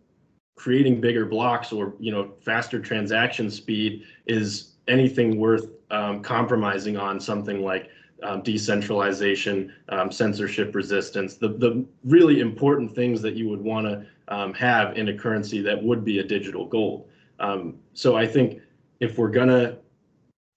[0.55, 7.19] creating bigger blocks or you know faster transaction speed is anything worth um, compromising on
[7.19, 7.91] something like
[8.23, 14.07] um, decentralization, um, censorship resistance, the, the really important things that you would want to
[14.29, 17.09] um, have in a currency that would be a digital gold.
[17.39, 18.61] Um, so I think
[19.01, 19.79] if we're gonna,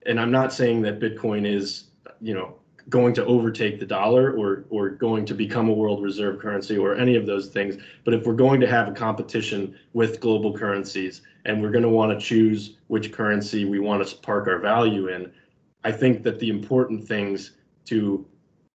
[0.06, 1.86] and I'm not saying that Bitcoin is,
[2.22, 2.56] you know,
[2.90, 6.96] going to overtake the dollar or or going to become a world reserve currency or
[6.96, 11.22] any of those things, but if we're going to have a competition with global currencies
[11.46, 15.08] and we're going to want to choose which currency we want to park our value
[15.08, 15.32] in,
[15.84, 17.52] I think that the important things
[17.86, 18.26] to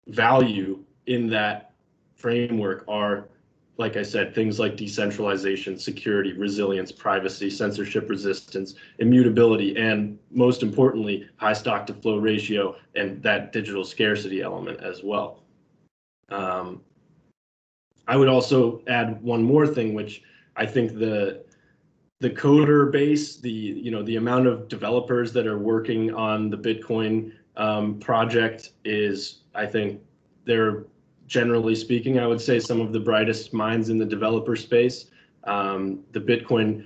[0.07, 1.73] value in that
[2.15, 3.29] framework are,
[3.77, 11.29] like I said, things like decentralization, security, resilience, privacy, censorship resistance, immutability, and most importantly,
[11.37, 15.43] high stock to flow ratio and that digital scarcity element as well.
[16.29, 16.81] Um,
[18.07, 20.23] I would also add one more thing, which
[20.55, 21.45] I think the
[22.19, 26.57] the coder base, the you know the amount of developers that are working on the
[26.57, 30.01] Bitcoin um, project is, I think,
[30.45, 30.85] they're
[31.27, 35.05] generally speaking, I would say some of the brightest minds in the developer space.
[35.43, 36.85] Um, the Bitcoin,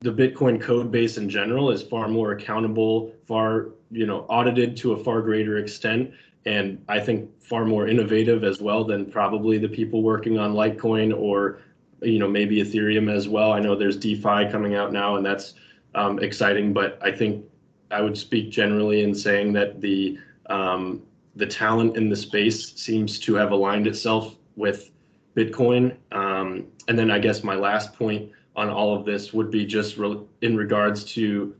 [0.00, 4.92] the Bitcoin code base in general is far more accountable, far you know audited to
[4.92, 6.10] a far greater extent,
[6.44, 11.16] and I think far more innovative as well than probably the people working on Litecoin
[11.16, 11.60] or
[12.02, 13.52] you know maybe Ethereum as well.
[13.52, 15.54] I know there's DeFi coming out now, and that's
[15.94, 16.72] um, exciting.
[16.72, 17.44] But I think
[17.92, 21.02] I would speak generally in saying that the um,
[21.36, 24.90] the talent in the space seems to have aligned itself with
[25.34, 25.96] Bitcoin.
[26.12, 29.96] Um, and then I guess my last point on all of this would be just
[29.96, 31.56] re- in regards to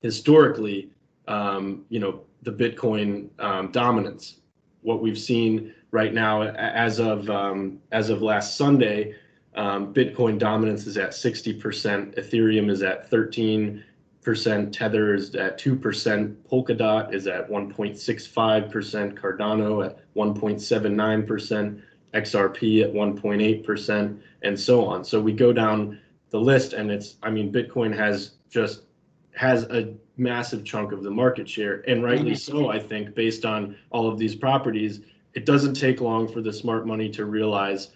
[0.00, 0.90] historically,
[1.28, 4.36] um, you know, the Bitcoin um, dominance.
[4.80, 9.14] What we've seen right now, as of um, as of last Sunday,
[9.54, 13.84] um, Bitcoin dominance is at 60%, Ethereum is at 13
[14.22, 21.82] percent Tether is at 2%, Polkadot is at 1.65%, Cardano at 1.79%,
[22.14, 25.04] XRP at 1.8%, and so on.
[25.04, 25.98] So we go down
[26.30, 28.82] the list and it's, I mean, Bitcoin has just
[29.34, 33.76] has a massive chunk of the market share and rightly so, I think, based on
[33.90, 35.00] all of these properties.
[35.34, 37.88] It doesn't take long for the smart money to realize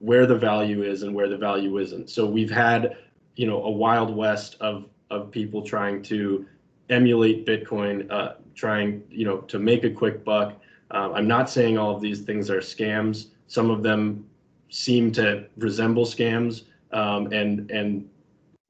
[0.00, 2.10] where the value is and where the value isn't.
[2.10, 2.96] So we've had,
[3.36, 6.46] you know, a wild west of of people trying to
[6.88, 10.54] emulate Bitcoin, uh, trying you know to make a quick buck.
[10.90, 13.28] Uh, I'm not saying all of these things are scams.
[13.46, 14.26] Some of them
[14.68, 18.08] seem to resemble scams um, and and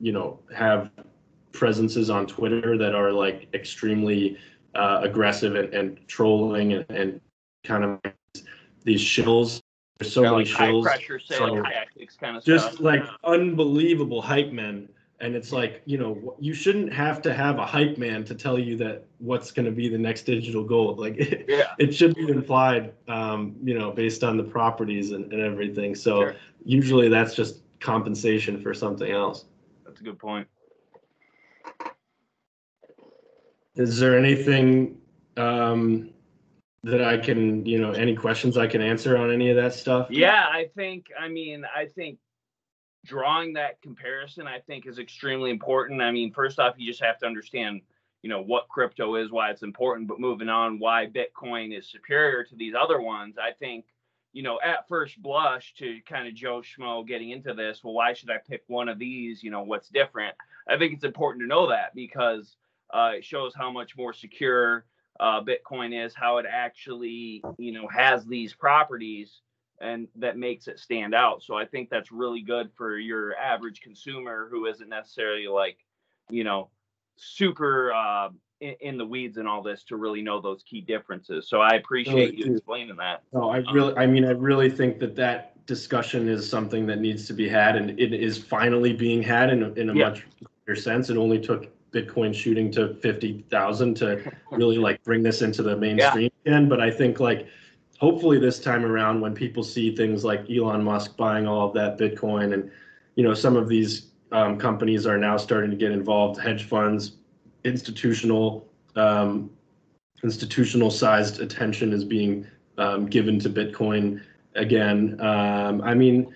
[0.00, 0.90] you know have
[1.52, 4.36] presences on Twitter that are like extremely
[4.74, 7.20] uh, aggressive and, and trolling and, and,
[7.64, 8.00] kind of
[8.84, 9.60] these shills.
[9.98, 10.84] There's so yeah, many like shills.
[10.84, 12.80] High pressure sales so tactics kind of just stuff.
[12.80, 14.88] like unbelievable hype men
[15.22, 18.58] and it's like you know you shouldn't have to have a hype man to tell
[18.58, 20.98] you that what's going to be the next digital gold.
[20.98, 21.72] Like it, yeah.
[21.78, 25.94] it should be implied um, you know based on the properties and, and everything.
[25.94, 26.36] So sure.
[26.64, 29.46] usually that's just compensation for something else.
[29.86, 30.48] That's a good point.
[33.76, 34.98] Is there anything
[35.36, 36.10] um,
[36.82, 40.08] that i can you know any questions i can answer on any of that stuff?
[40.10, 42.18] Yeah i think i mean i think
[43.04, 46.00] drawing that comparison, I think, is extremely important.
[46.00, 47.80] I mean, first off, you just have to understand,
[48.22, 52.44] you know, what crypto is, why it's important, but moving on, why Bitcoin is superior
[52.44, 53.36] to these other ones.
[53.38, 53.86] I think,
[54.32, 58.12] you know, at first blush to kind of Joe Schmo getting into this, well, why
[58.14, 59.42] should I pick one of these?
[59.42, 60.34] You know, what's different?
[60.68, 62.56] I think it's important to know that because
[62.94, 64.84] uh, it shows how much more secure
[65.18, 69.40] uh, Bitcoin is, how it actually, you know, has these properties
[69.82, 71.42] and that makes it stand out.
[71.42, 75.78] So I think that's really good for your average consumer who isn't necessarily like,
[76.30, 76.70] you know,
[77.16, 78.28] super uh,
[78.60, 81.48] in, in, the weeds and all this to really know those key differences.
[81.48, 83.22] So I appreciate you explaining that.
[83.32, 87.26] No, I really, I mean, I really think that that discussion is something that needs
[87.26, 90.08] to be had, and it is finally being had in a, in a yeah.
[90.08, 90.26] much
[90.66, 91.10] better sense.
[91.10, 95.76] It only took Bitcoin shooting to fifty thousand to really like bring this into the
[95.76, 96.52] mainstream yeah.
[96.52, 96.68] again.
[96.68, 97.46] But I think like
[98.02, 101.96] hopefully this time around when people see things like Elon Musk buying all of that
[101.96, 102.68] Bitcoin and
[103.14, 107.12] you know some of these um, companies are now starting to get involved hedge funds
[107.62, 109.48] institutional um,
[110.24, 112.44] institutional sized attention is being
[112.76, 114.20] um, given to Bitcoin
[114.56, 115.16] again.
[115.20, 116.34] Um, I mean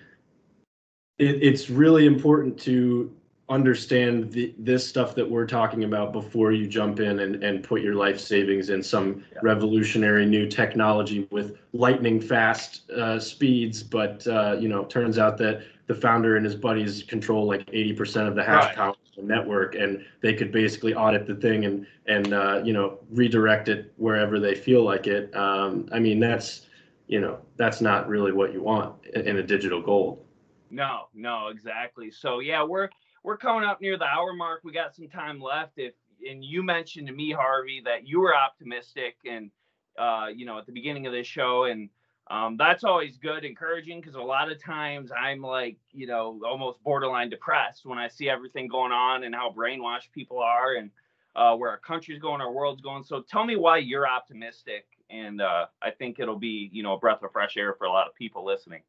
[1.19, 3.13] it, it's really important to
[3.49, 7.81] understand the, this stuff that we're talking about before you jump in and, and put
[7.81, 9.39] your life savings in some yeah.
[9.41, 13.83] revolutionary new technology with lightning fast uh, speeds.
[13.83, 18.27] But, uh, you know, turns out that the founder and his buddies control like 80%
[18.27, 18.75] of the hash right.
[18.75, 22.73] power of the network and they could basically audit the thing and, and uh, you
[22.73, 25.33] know, redirect it wherever they feel like it.
[25.33, 26.67] Um, I mean, that's,
[27.07, 30.25] you know, that's not really what you want in a digital gold.
[30.69, 32.11] No, no, exactly.
[32.11, 32.89] So yeah, we're
[33.27, 34.61] we're coming up near the hour mark.
[34.63, 35.73] We got some time left.
[35.75, 35.93] If
[36.27, 39.51] and you mentioned to me, Harvey, that you were optimistic and
[39.99, 41.89] uh, you know, at the beginning of this show, and
[42.31, 46.81] um, that's always good, encouraging, because a lot of times I'm like, you know, almost
[46.83, 50.89] borderline depressed when I see everything going on and how brainwashed people are and
[51.35, 53.03] uh, where our country's going, our world's going.
[53.03, 56.97] So tell me why you're optimistic, and uh, I think it'll be, you know, a
[56.97, 58.83] breath of fresh air for a lot of people listening.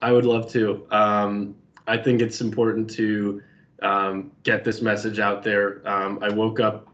[0.00, 0.86] I would love to.
[0.92, 1.56] Um,
[1.88, 3.42] I think it's important to
[3.82, 5.86] um, get this message out there.
[5.88, 6.88] Um, I woke up,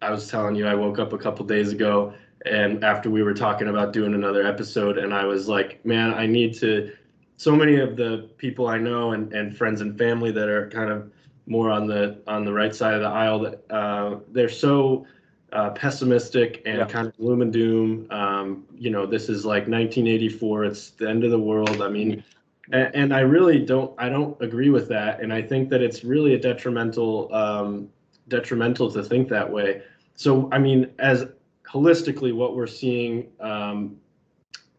[0.00, 2.12] I was telling you, I woke up a couple days ago,
[2.44, 6.26] and after we were talking about doing another episode, and I was like, man, I
[6.26, 6.92] need to.
[7.36, 10.90] So many of the people I know and, and friends and family that are kind
[10.90, 11.10] of
[11.46, 15.06] more on the on the right side of the aisle that uh, they're so
[15.52, 16.86] uh, pessimistic and yeah.
[16.86, 18.06] kind of gloom and doom.
[18.10, 20.64] Um, you know, this is like 1984.
[20.64, 21.82] It's the end of the world.
[21.82, 22.24] I mean,
[22.72, 26.34] and, I really don't I don't agree with that, and I think that it's really
[26.34, 27.88] a detrimental um,
[28.28, 29.82] detrimental to think that way.
[30.14, 31.26] So I mean, as
[31.64, 33.96] holistically, what we're seeing, um,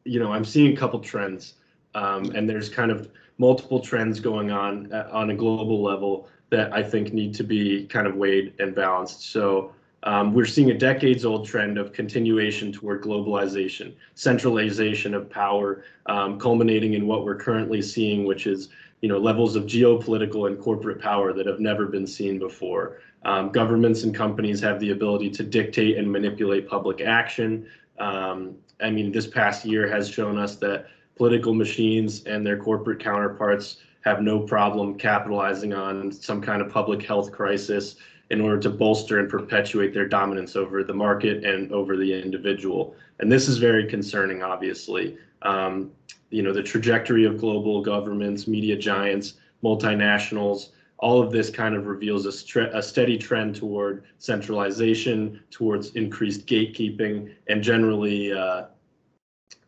[0.06, 1.56] you know, I'm seeing a couple trends,
[1.96, 6.74] um, and there's kind of multiple trends going on uh, on a global level that
[6.74, 9.32] I think need to be kind of weighed and balanced.
[9.32, 9.74] So
[10.04, 16.38] um, we're seeing a decades old trend of continuation toward globalization, centralization of power, um,
[16.38, 18.70] culminating in what we're currently seeing, which is
[19.02, 23.00] you know levels of geopolitical and corporate power that have never been seen before.
[23.24, 27.66] Um, governments and companies have the ability to dictate and manipulate public action.
[27.98, 33.00] Um, I mean, this past year has shown us that political machines and their corporate
[33.00, 37.96] counterparts have no problem capitalizing on some kind of public health crisis
[38.30, 42.96] in order to bolster and perpetuate their dominance over the market and over the individual.
[43.20, 45.18] And this is very concerning, obviously.
[45.42, 45.92] Um,
[46.30, 51.86] you know, the trajectory of global governments, media giants, multinationals, all of this kind of
[51.86, 58.64] reveals a, a, steady trend toward centralization, towards increased gatekeeping, and generally, uh,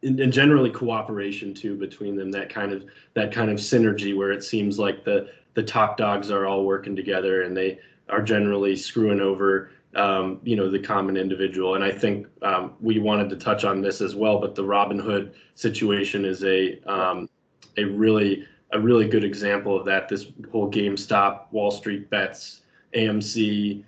[0.01, 2.31] and generally cooperation too between them.
[2.31, 2.85] That kind of
[3.15, 6.95] that kind of synergy where it seems like the the top dogs are all working
[6.95, 7.79] together and they
[8.09, 11.75] are generally screwing over um, you know the common individual.
[11.75, 15.33] And i think um, we wanted to touch on this as well but the robinhood
[15.55, 17.29] situation is a um,
[17.77, 20.09] a really a really good example of that.
[20.09, 22.61] This whole gamestop wall street bets
[22.93, 23.83] amc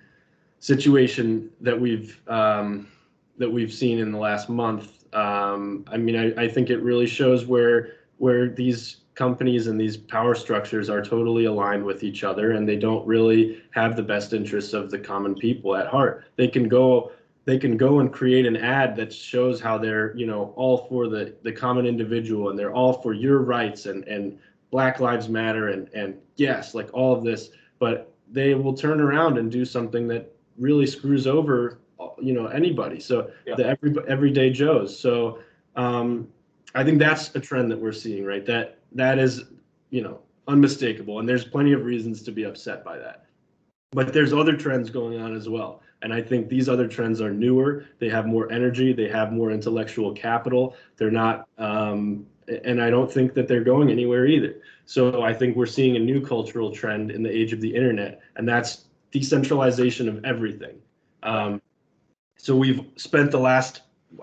[0.60, 2.88] situation that we've um,
[3.38, 4.94] that we've seen in the last month.
[5.14, 9.98] Um, i mean I, I think it really shows where where these companies and these
[9.98, 14.32] power structures are totally aligned with each other and they don't really have the best
[14.32, 16.26] interests of the common people at heart.
[16.36, 17.12] They can go
[17.46, 21.08] they can go and create an ad that shows how they're you know all for
[21.08, 24.38] the the common individual and they're all for your rights and and
[24.70, 27.50] black lives matter and and yes like all of this.
[27.80, 31.80] But they will turn around and do something that really screws over
[32.20, 33.00] you know anybody.
[33.00, 33.56] So yeah.
[33.56, 34.98] the every everyday joes.
[34.98, 35.40] So
[35.76, 36.28] um
[36.76, 38.46] i think that's a trend that we're seeing right?
[38.46, 39.46] That that is,
[39.90, 41.20] you know, unmistakable.
[41.20, 43.26] And there's plenty of reasons to be upset by that.
[43.92, 45.82] But there's other trends going on as well.
[46.02, 47.86] And I think these other trends are newer.
[48.00, 48.94] They have more energy.
[48.94, 50.76] They have more intellectual capital.
[50.98, 54.62] They're not, um, and I don't think that they're going anywhere either.
[54.86, 58.22] So I think we're seeing a new cultural trend in the age of the internet,
[58.36, 60.78] and that's decentralization of everything.
[61.24, 61.62] Um,
[62.38, 63.82] so we've spent the last,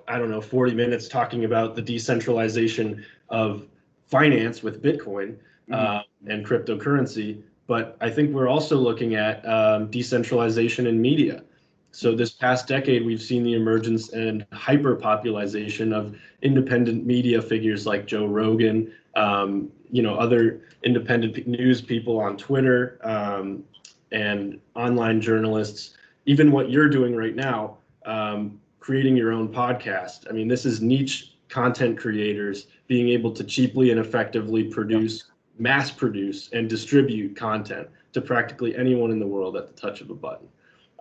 [0.08, 3.66] I don't know, 40 minutes talking about the decentralization of
[4.14, 5.28] finance with Bitcoin
[5.68, 5.74] mm-hmm.
[5.74, 6.02] uh,
[6.32, 11.42] and cryptocurrency, but I think we're also looking at um, decentralization in media.
[11.90, 18.06] So this past decade, we've seen the emergence and hyper-popularization of independent media figures like
[18.06, 23.64] Joe Rogan, um, you know, other independent news people on Twitter, um,
[24.12, 25.96] and online journalists.
[26.26, 30.26] Even what you're doing right now, um, creating your own podcast.
[30.28, 35.24] I mean, this is niche content creators being able to cheaply and effectively produce,
[35.58, 40.10] mass produce, and distribute content to practically anyone in the world at the touch of
[40.10, 40.48] a button.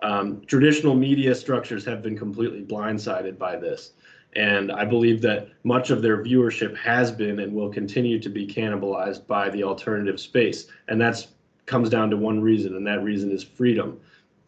[0.02, 3.92] Um, traditional media structures have been completely blindsided by this.
[4.36, 8.46] And I believe that much of their viewership has been and will continue to be
[8.46, 10.66] cannibalized by the alternative space.
[10.88, 11.28] And that's
[11.66, 13.98] comes down to one reason, and that reason is freedom.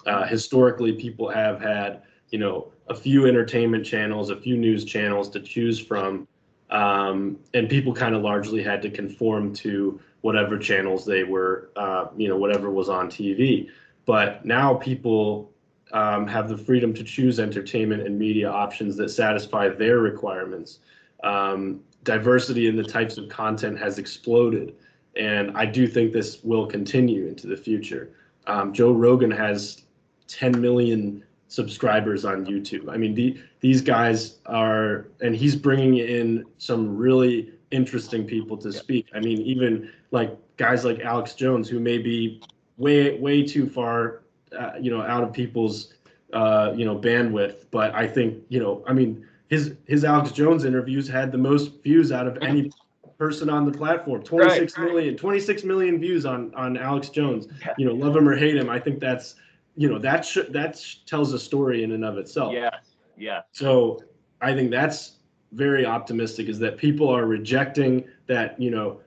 [0.06, 5.28] Uh, historically, people have had, you know, a few entertainment channels, a few news channels
[5.30, 6.26] to choose from,
[6.70, 12.06] um, and people kind of largely had to conform to whatever channels they were, uh,
[12.16, 13.68] you know, whatever was on TV.
[14.04, 15.52] But now people
[15.92, 20.80] um, have the freedom to choose entertainment and media options that satisfy their requirements.
[21.22, 24.74] Um, diversity in the types of content has exploded,
[25.16, 28.10] and I do think this will continue into the future.
[28.46, 29.82] Um, Joe Rogan has
[30.28, 32.88] 10 million subscribers on YouTube.
[32.92, 38.72] I mean, the, these guys are, and he's bringing in some really interesting people to
[38.72, 39.08] speak.
[39.14, 42.42] I mean, even like guys like Alex Jones, who may be
[42.76, 44.22] way, way too far,
[44.58, 45.94] uh, you know, out of people's,
[46.32, 47.66] uh, you know, bandwidth.
[47.70, 51.82] But I think, you know, I mean, his his Alex Jones interviews had the most
[51.82, 52.70] views out of any
[53.18, 57.72] person on the platform 26 right, million, 26 million views on on alex jones yeah.
[57.78, 59.36] you know love him or hate him i think that's
[59.76, 62.52] you know that should that tells a story in and of itself.
[62.52, 62.70] Yeah
[63.16, 63.42] yeah.
[63.52, 64.02] So
[64.42, 65.12] i think that's
[65.52, 69.00] very optimistic is that people are rejecting that you know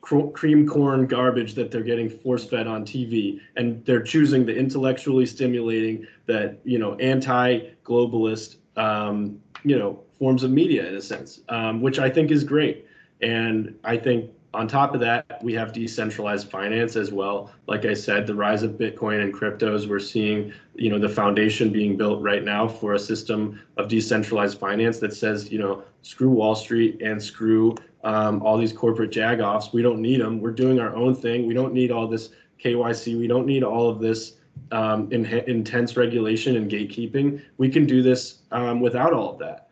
[0.00, 4.54] cr- cream corn garbage that they're getting force fed on tv and they're choosing the
[4.54, 11.02] intellectually stimulating that you know anti globalist um, you know forms of media in a
[11.02, 12.84] sense um, which i think is great.
[13.22, 17.52] And i think on top of that, we have decentralized finance as well.
[17.66, 21.70] Like I said, the rise of Bitcoin and cryptos, we're seeing, you know, the foundation
[21.70, 26.30] being built right now for a system of decentralized finance that says, you know, screw
[26.30, 29.74] Wall Street and screw um, all these corporate jagoffs.
[29.74, 30.40] We don't need them.
[30.40, 31.46] We're doing our own thing.
[31.46, 32.30] We don't need all this
[32.64, 33.18] KYC.
[33.18, 34.36] We don't need all of this
[34.72, 37.42] um, in, intense regulation and gatekeeping.
[37.58, 39.68] We can do this um, without all of that.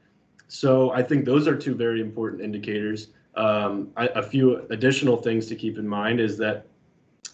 [0.48, 3.08] So I think those are two very important indicators.
[3.36, 6.66] Um, I, a few additional things to keep in mind is that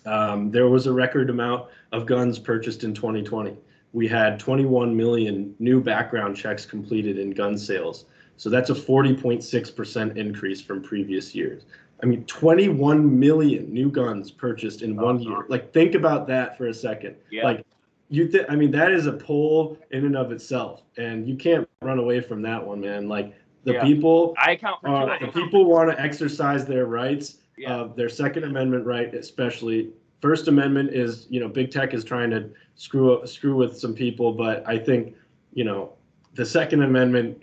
[0.07, 3.57] um, there was a record amount of guns purchased in 2020.
[3.93, 8.07] We had 21 million new background checks completed in gun sales.
[8.37, 11.65] So that's a 40.6% increase from previous years.
[12.03, 15.45] I mean, 21 million new guns purchased in one year.
[15.49, 17.17] Like, think about that for a second.
[17.31, 17.45] Yeah.
[17.45, 17.67] Like,
[18.09, 21.69] you, th- I mean, that is a poll in and of itself, and you can't
[21.83, 23.09] run away from that one, man.
[23.09, 23.35] Like,
[23.65, 23.83] the yeah.
[23.85, 27.75] people I count for uh, the people want to exercise their rights, yeah.
[27.75, 29.91] uh, their Second Amendment right, especially.
[30.21, 33.95] First Amendment is, you know, big tech is trying to screw up, screw with some
[33.95, 35.15] people, but I think,
[35.55, 35.95] you know,
[36.35, 37.43] the Second Amendment.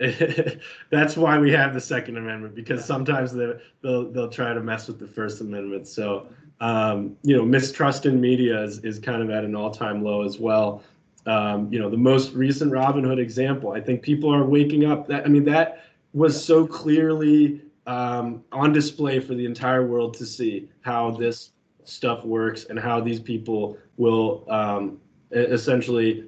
[0.90, 3.52] that's why we have the Second Amendment because sometimes they,
[3.82, 5.86] they'll they'll try to mess with the First Amendment.
[5.86, 6.26] So,
[6.60, 10.22] um, you know, mistrust in media is is kind of at an all time low
[10.22, 10.82] as well.
[11.26, 13.72] Um, you know, the most recent Robinhood example.
[13.72, 15.06] I think people are waking up.
[15.08, 15.84] That I mean that
[16.18, 21.52] was so clearly um, on display for the entire world to see how this
[21.84, 24.98] stuff works and how these people will um,
[25.30, 26.24] essentially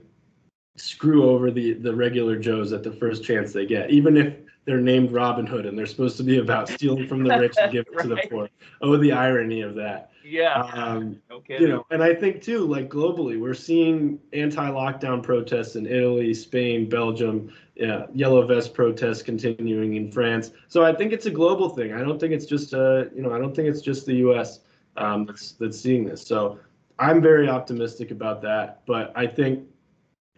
[0.77, 4.35] screw over the the regular Joes at the first chance they get, even if
[4.65, 7.73] they're named Robin Hood and they're supposed to be about stealing from the rich and
[7.73, 8.03] giving right.
[8.03, 8.49] to the poor.
[8.81, 10.10] Oh, the irony of that.
[10.25, 10.63] Yeah.
[10.75, 11.59] Um, okay.
[11.61, 16.89] You know, and I think too, like globally, we're seeing anti-lockdown protests in Italy, Spain,
[16.89, 20.51] Belgium, yeah, yellow vest protests continuing in France.
[20.69, 21.93] So I think it's a global thing.
[21.93, 24.61] I don't think it's just uh, you know, I don't think it's just the U.S.
[24.97, 26.23] Um, that's that's seeing this.
[26.27, 26.59] So
[26.99, 28.83] I'm very optimistic about that.
[28.87, 29.67] But I think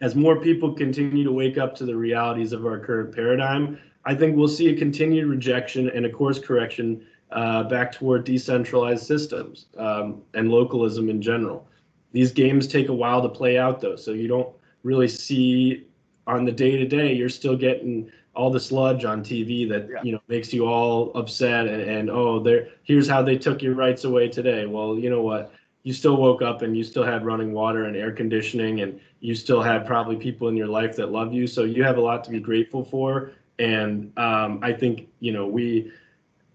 [0.01, 4.15] as more people continue to wake up to the realities of our current paradigm, I
[4.15, 9.65] think we'll see a continued rejection and a course correction uh, back toward decentralized systems
[9.77, 11.67] um, and localism in general.
[12.11, 14.49] These games take a while to play out, though, so you don't
[14.83, 15.87] really see
[16.27, 17.13] on the day to day.
[17.13, 20.01] You're still getting all the sludge on TV that yeah.
[20.03, 23.73] you know makes you all upset and, and oh, there here's how they took your
[23.73, 24.65] rights away today.
[24.65, 25.53] Well, you know what?
[25.83, 29.35] You still woke up and you still had running water and air conditioning and you
[29.35, 31.45] still had probably people in your life that love you.
[31.45, 33.31] So you have a lot to be grateful for.
[33.59, 35.91] And um, I think you know we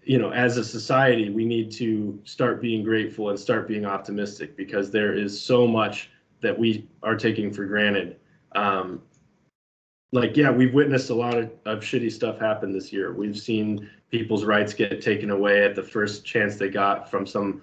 [0.09, 4.57] you know, as a society, we need to start being grateful and start being optimistic
[4.57, 6.09] because there is so much
[6.41, 8.15] that we are taking for granted.
[8.55, 9.03] Um,
[10.11, 13.13] like, yeah, we've witnessed a lot of, of shitty stuff happen this year.
[13.13, 17.61] We've seen people's rights get taken away at the first chance they got from some,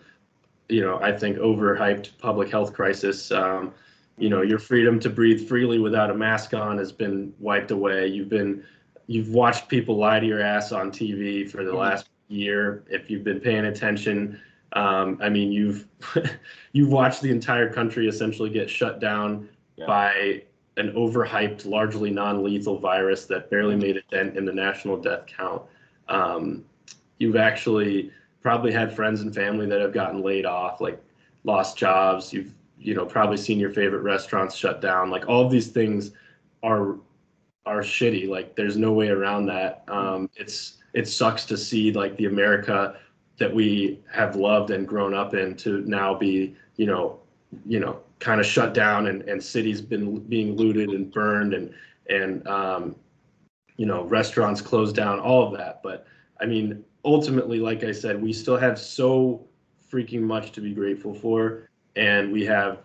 [0.68, 3.32] you know, I think overhyped public health crisis.
[3.32, 3.74] Um,
[4.18, 8.06] you know, your freedom to breathe freely without a mask on has been wiped away.
[8.06, 8.62] You've been,
[9.08, 11.80] you've watched people lie to your ass on TV for the mm-hmm.
[11.80, 14.40] last year if you've been paying attention.
[14.72, 15.86] Um, I mean, you've
[16.72, 19.86] you've watched the entire country essentially get shut down yeah.
[19.86, 20.42] by
[20.76, 25.62] an overhyped, largely non-lethal virus that barely made a dent in the national death count.
[26.08, 26.64] Um,
[27.18, 28.10] you've actually
[28.42, 30.80] probably had friends and family that have gotten laid off.
[30.80, 31.02] Like
[31.44, 32.32] lost jobs.
[32.32, 35.10] You've you know probably seen your favorite restaurants shut down.
[35.10, 36.10] Like all of these things
[36.62, 36.96] are
[37.64, 38.28] are shitty.
[38.28, 39.84] Like there's no way around that.
[39.88, 42.96] Um, it's it sucks to see like the America
[43.38, 47.20] that we have loved and grown up in to now be you know
[47.66, 51.72] you know kind of shut down and and cities been being looted and burned and
[52.08, 52.96] and um,
[53.76, 56.06] you know restaurants closed down all of that but
[56.40, 59.46] i mean ultimately like i said we still have so
[59.92, 62.78] freaking much to be grateful for and we have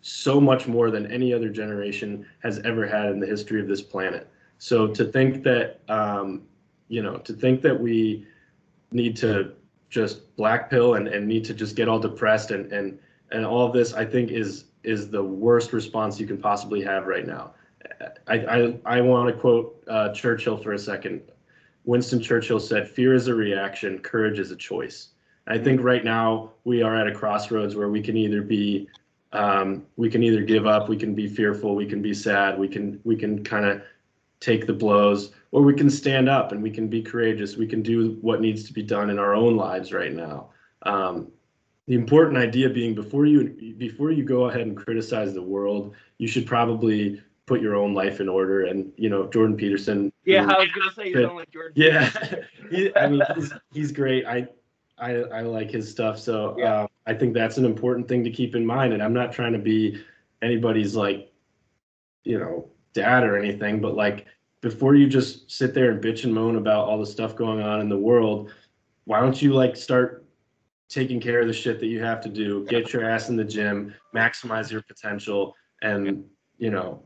[0.00, 3.82] so much more than any other generation has ever had in the history of this
[3.82, 4.28] planet.
[4.58, 6.42] So to think that, um,
[6.88, 8.26] you know, to think that we
[8.90, 9.52] need to
[9.90, 12.98] just black pill and, and need to just get all depressed and, and,
[13.30, 17.06] and all of this, I think is, is the worst response you can possibly have
[17.06, 17.52] right now.
[18.26, 21.22] I, I, I want to quote uh, Churchill for a second.
[21.84, 25.08] Winston Churchill said, fear is a reaction, courage is a choice.
[25.46, 28.88] I think right now we are at a crossroads where we can either be
[29.32, 32.68] um, we can either give up, we can be fearful, we can be sad, we
[32.68, 33.82] can we can kind of
[34.40, 37.56] take the blows, or we can stand up and we can be courageous.
[37.56, 40.50] We can do what needs to be done in our own lives right now.
[40.82, 41.28] Um,
[41.86, 46.28] the important idea being before you before you go ahead and criticize the world, you
[46.28, 48.66] should probably put your own life in order.
[48.66, 50.12] And you know, Jordan Peterson.
[50.24, 51.72] Yeah, I was gonna say you sound like Jordan.
[51.74, 52.10] Yeah,
[52.70, 54.26] he, I mean, he's, he's great.
[54.26, 54.48] I
[55.00, 56.18] I, I like his stuff.
[56.18, 56.82] So yeah.
[56.82, 58.92] uh, I think that's an important thing to keep in mind.
[58.92, 60.02] And I'm not trying to be
[60.42, 61.32] anybody's like,
[62.24, 64.26] you know, dad or anything, but like
[64.60, 67.80] before you just sit there and bitch and moan about all the stuff going on
[67.80, 68.50] in the world,
[69.04, 70.24] why don't you like start
[70.88, 73.44] taking care of the shit that you have to do, get your ass in the
[73.44, 76.24] gym, maximize your potential, and
[76.58, 77.02] you know,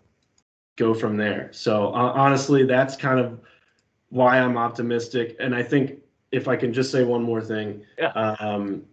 [0.77, 1.51] go from there.
[1.53, 3.41] So uh, honestly, that's kind of
[4.09, 5.37] why I'm optimistic.
[5.41, 8.13] And I think if I can just say one more thing, yeah.
[8.13, 8.85] um,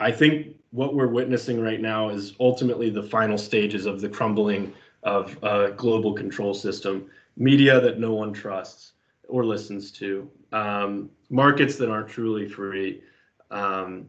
[0.00, 4.74] I think what we're witnessing right now is ultimately the final stages of the crumbling
[5.06, 8.92] of a global control system, media that no one trusts
[9.28, 13.02] or listens to, um, markets that aren't truly free.
[13.50, 14.08] Um,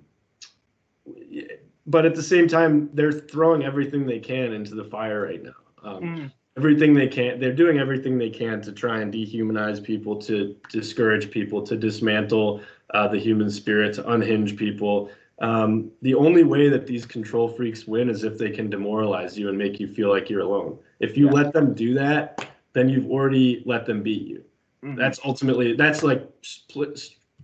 [1.86, 5.56] but at the same time, they're throwing everything they can into the fire right now.
[5.84, 10.16] Um, mm everything they can they're doing everything they can to try and dehumanize people
[10.16, 12.62] to discourage people to dismantle
[12.96, 15.10] uh, the human spirit to unhinge people
[15.40, 19.50] um, the only way that these control freaks win is if they can demoralize you
[19.50, 21.32] and make you feel like you're alone if you yeah.
[21.32, 24.44] let them do that then you've already let them beat you
[24.84, 24.96] mm-hmm.
[24.96, 27.00] that's ultimately that's like split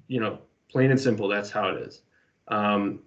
[0.07, 0.39] you know
[0.69, 2.01] plain and simple that's how it is
[2.49, 2.99] um,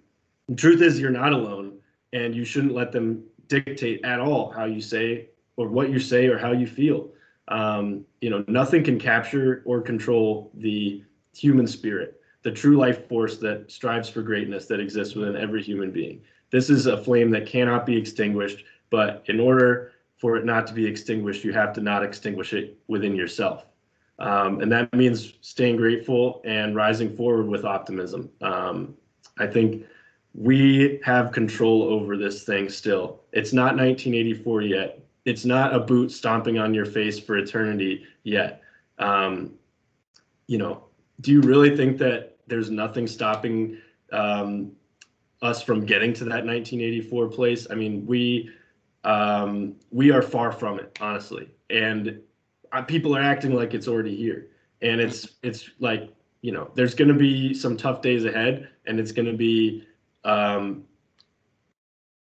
[0.47, 1.77] the truth is you're not alone
[2.13, 6.27] and you shouldn't let them dictate at all how you say or what you say
[6.27, 7.09] or how you feel.
[7.49, 11.03] Um, you know, nothing can capture or control the
[11.35, 15.91] human spirit, the true life force that strives for greatness that exists within every human
[15.91, 16.21] being.
[16.49, 20.73] This is a flame that cannot be extinguished, but in order for it not to
[20.73, 23.65] be extinguished, you have to not extinguish it within yourself.
[24.19, 28.29] Um, and that means staying grateful and rising forward with optimism.
[28.39, 28.95] Um,
[29.37, 29.85] I think
[30.33, 33.23] we have control over this thing still.
[33.33, 38.61] It's not 1984 yet, it's not a boot stomping on your face for eternity yet.
[38.99, 39.55] Um,
[40.47, 40.85] you know,
[41.19, 43.77] do you really think that there's nothing stopping
[44.11, 44.71] um,
[45.41, 47.67] us from getting to that 1984 place?
[47.69, 48.49] I mean, we
[49.03, 52.19] um, we are far from it, honestly, and
[52.71, 54.47] uh, people are acting like it's already here,
[54.81, 58.99] and it's it's like you know, there's going to be some tough days ahead, and
[58.99, 59.83] it's going to be
[60.23, 60.83] um,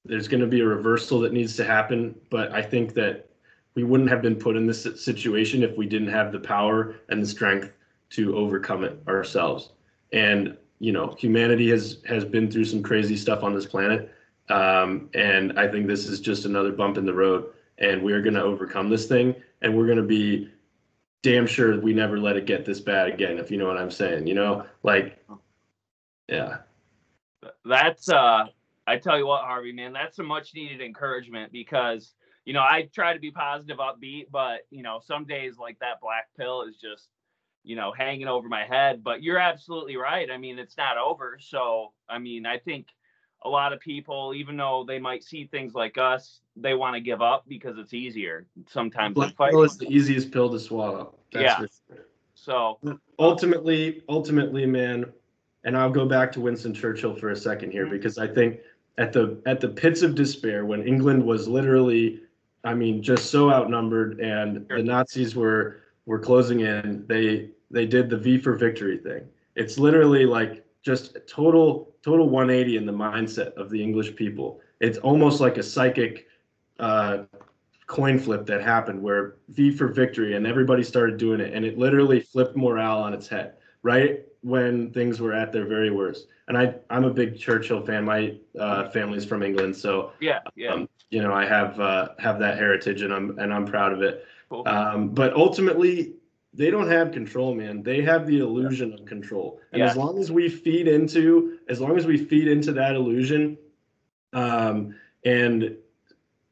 [0.05, 3.29] there's going to be a reversal that needs to happen, but I think that
[3.73, 7.21] we wouldn't have been put in this situation if we didn't have the power and
[7.21, 7.71] the strength
[8.11, 9.71] to overcome it ourselves.
[10.15, 14.11] And you know, humanity has has been through some crazy stuff on this planet,
[14.49, 17.51] um, and I think this is just another bump in the road.
[17.77, 20.49] And we're going to overcome this thing, and we're going to be
[21.23, 23.37] damn sure we never let it get this bad again.
[23.37, 25.21] If you know what I'm saying, you know, like,
[26.29, 26.59] yeah.
[27.65, 28.45] That's uh
[28.87, 32.13] I tell you what, Harvey, man, that's a much needed encouragement because,
[32.45, 35.99] you know, I try to be positive, upbeat, but, you know, some days like that
[35.99, 37.09] black pill is just,
[37.65, 39.03] you know, hanging over my head.
[39.03, 40.29] But you're absolutely right.
[40.31, 41.37] I mean, it's not over.
[41.41, 42.87] So, I mean, I think
[43.43, 47.01] a lot of people, even though they might see things like us, they want to
[47.01, 49.15] give up because it's easier sometimes.
[49.15, 51.15] Black pill is the easiest pill to swallow.
[51.33, 51.57] That's yeah.
[51.57, 52.05] Sure.
[52.33, 52.79] So
[53.17, 55.05] ultimately, ultimately, man,
[55.63, 57.93] and I'll go back to Winston Churchill for a second here mm-hmm.
[57.93, 58.59] because I think
[58.97, 62.21] at the at the pits of despair when England was literally,
[62.63, 67.05] I mean, just so outnumbered and the Nazis were were closing in.
[67.07, 69.27] They they did the V for victory thing.
[69.55, 74.61] It's literally like just a total total 180 in the mindset of the English people.
[74.79, 76.27] It's almost like a psychic
[76.79, 77.23] uh,
[77.87, 81.77] coin flip that happened where V for victory and everybody started doing it and it
[81.77, 86.27] literally flipped morale on its head right when things were at their very worst.
[86.47, 88.05] And I I'm a big Churchill fan.
[88.05, 90.73] My uh, family's from England, so yeah, yeah.
[90.73, 94.01] Um, you know I have uh, have that heritage and I'm and I'm proud of
[94.01, 94.25] it.
[94.49, 94.63] Cool.
[94.65, 96.13] Um, but ultimately,
[96.55, 97.83] they don't have control, man.
[97.83, 98.95] They have the illusion yeah.
[98.95, 99.61] of control.
[99.71, 99.89] And yeah.
[99.89, 103.57] as long as we feed into, as long as we feed into that illusion,
[104.33, 104.95] um,
[105.25, 105.75] and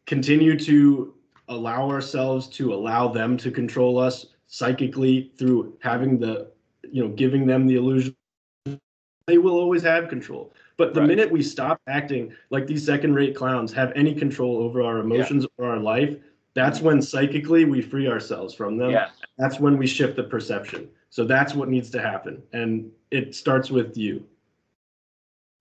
[0.06, 1.14] continue to
[1.47, 6.51] allow ourselves to allow them to control us psychically through having the,
[6.91, 8.16] you know, giving them the illusion,
[9.28, 10.54] they will always have control.
[10.78, 11.08] But the right.
[11.08, 15.66] minute we stop acting like these second-rate clowns have any control over our emotions yeah.
[15.66, 16.16] or our life,
[16.56, 18.91] that's when psychically we free ourselves from them.
[18.91, 19.12] Yes.
[19.38, 20.89] That's when we shift the perception.
[21.09, 22.41] So that's what needs to happen.
[22.53, 24.25] And it starts with you.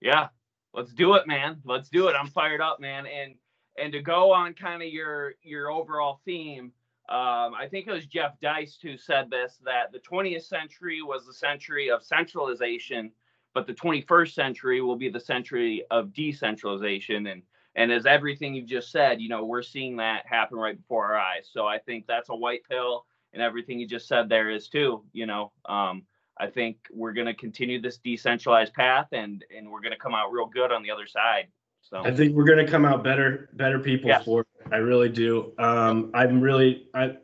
[0.00, 0.28] Yeah.
[0.74, 1.60] Let's do it, man.
[1.64, 2.16] Let's do it.
[2.18, 3.06] I'm fired up, man.
[3.06, 3.34] And
[3.78, 6.72] and to go on kind of your your overall theme,
[7.08, 11.26] um, I think it was Jeff Deist who said this that the 20th century was
[11.26, 13.12] the century of centralization,
[13.54, 17.26] but the 21st century will be the century of decentralization.
[17.26, 17.42] And
[17.74, 21.18] and as everything you've just said, you know, we're seeing that happen right before our
[21.18, 21.48] eyes.
[21.50, 25.02] So I think that's a white pill, and everything you just said there is too.
[25.12, 26.02] You know, um,
[26.38, 30.14] I think we're going to continue this decentralized path, and and we're going to come
[30.14, 31.48] out real good on the other side.
[31.82, 34.24] So I think we're going to come out better, better people yes.
[34.24, 34.46] for it.
[34.70, 35.52] I really do.
[35.58, 37.16] Um, I'm really, I,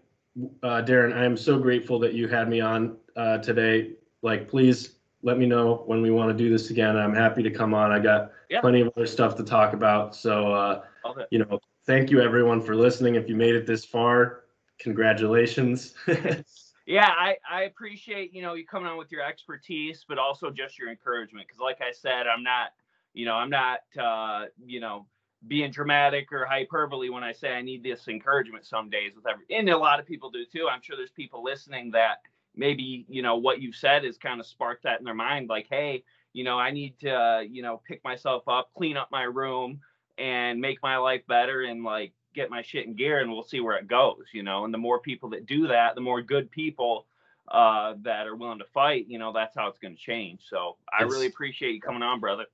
[0.63, 3.93] uh, Darren, I am so grateful that you had me on uh, today.
[4.21, 6.97] Like, please let me know when we want to do this again.
[6.97, 7.93] I'm happy to come on.
[7.93, 8.61] I got yeah.
[8.61, 10.15] plenty of other stuff to talk about.
[10.15, 10.83] So, uh,
[11.31, 13.15] you know, thank you everyone for listening.
[13.15, 14.45] If you made it this far,
[14.79, 15.95] congratulations.
[16.87, 20.79] yeah, I, I appreciate, you know, you coming on with your expertise, but also just
[20.79, 21.49] your encouragement.
[21.49, 22.73] Cause like I said, I'm not,
[23.15, 25.07] you know, I'm not, uh, you know,
[25.47, 29.45] being dramatic or hyperbole when I say I need this encouragement some days with every,
[29.51, 30.69] and a lot of people do too.
[30.69, 32.19] I'm sure there's people listening that,
[32.59, 35.67] maybe you know what you've said has kind of sparked that in their mind like
[35.71, 36.03] hey
[36.33, 39.81] you know i need to uh, you know pick myself up clean up my room
[40.19, 43.61] and make my life better and like get my shit in gear and we'll see
[43.61, 44.65] where it goes you know?
[44.65, 47.07] And the more people that do that the more good people
[47.49, 50.43] uh, that are willing to fight you know that's how it's going to change.
[50.49, 52.45] So i it's, really appreciate you coming on brother.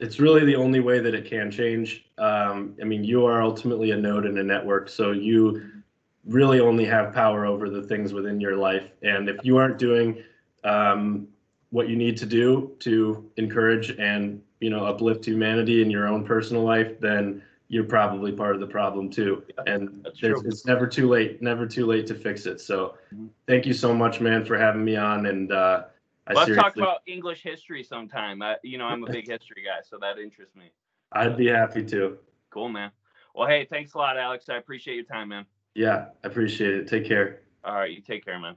[0.00, 2.04] It's really the only way that it can change.
[2.18, 5.74] Um, i mean you are ultimately a node in a network so you
[6.26, 8.90] really only have power over the things within your life.
[9.02, 10.22] And if you aren't doing
[10.64, 11.28] um,
[11.70, 16.24] what you need to do to encourage and you know uplift humanity in your own
[16.24, 19.42] personal life, then you're probably part of the problem too.
[19.66, 22.60] And it's never too late, never too late to fix it.
[22.60, 23.26] So mm-hmm.
[23.46, 25.26] thank you so much, man, for having me on.
[25.26, 25.84] And uh,
[26.28, 26.62] let's seriously...
[26.62, 28.42] talk about English history sometime.
[28.42, 30.70] I, you know, I'm a big history guy, so that interests me.
[31.12, 32.18] I'd be happy to.
[32.50, 32.90] Cool, man.
[33.34, 34.48] Well, hey, thanks a lot, Alex.
[34.48, 35.46] I appreciate your time, man.
[35.74, 36.86] Yeah, I appreciate it.
[36.86, 37.40] Take care.
[37.64, 38.56] All right, you take care, man.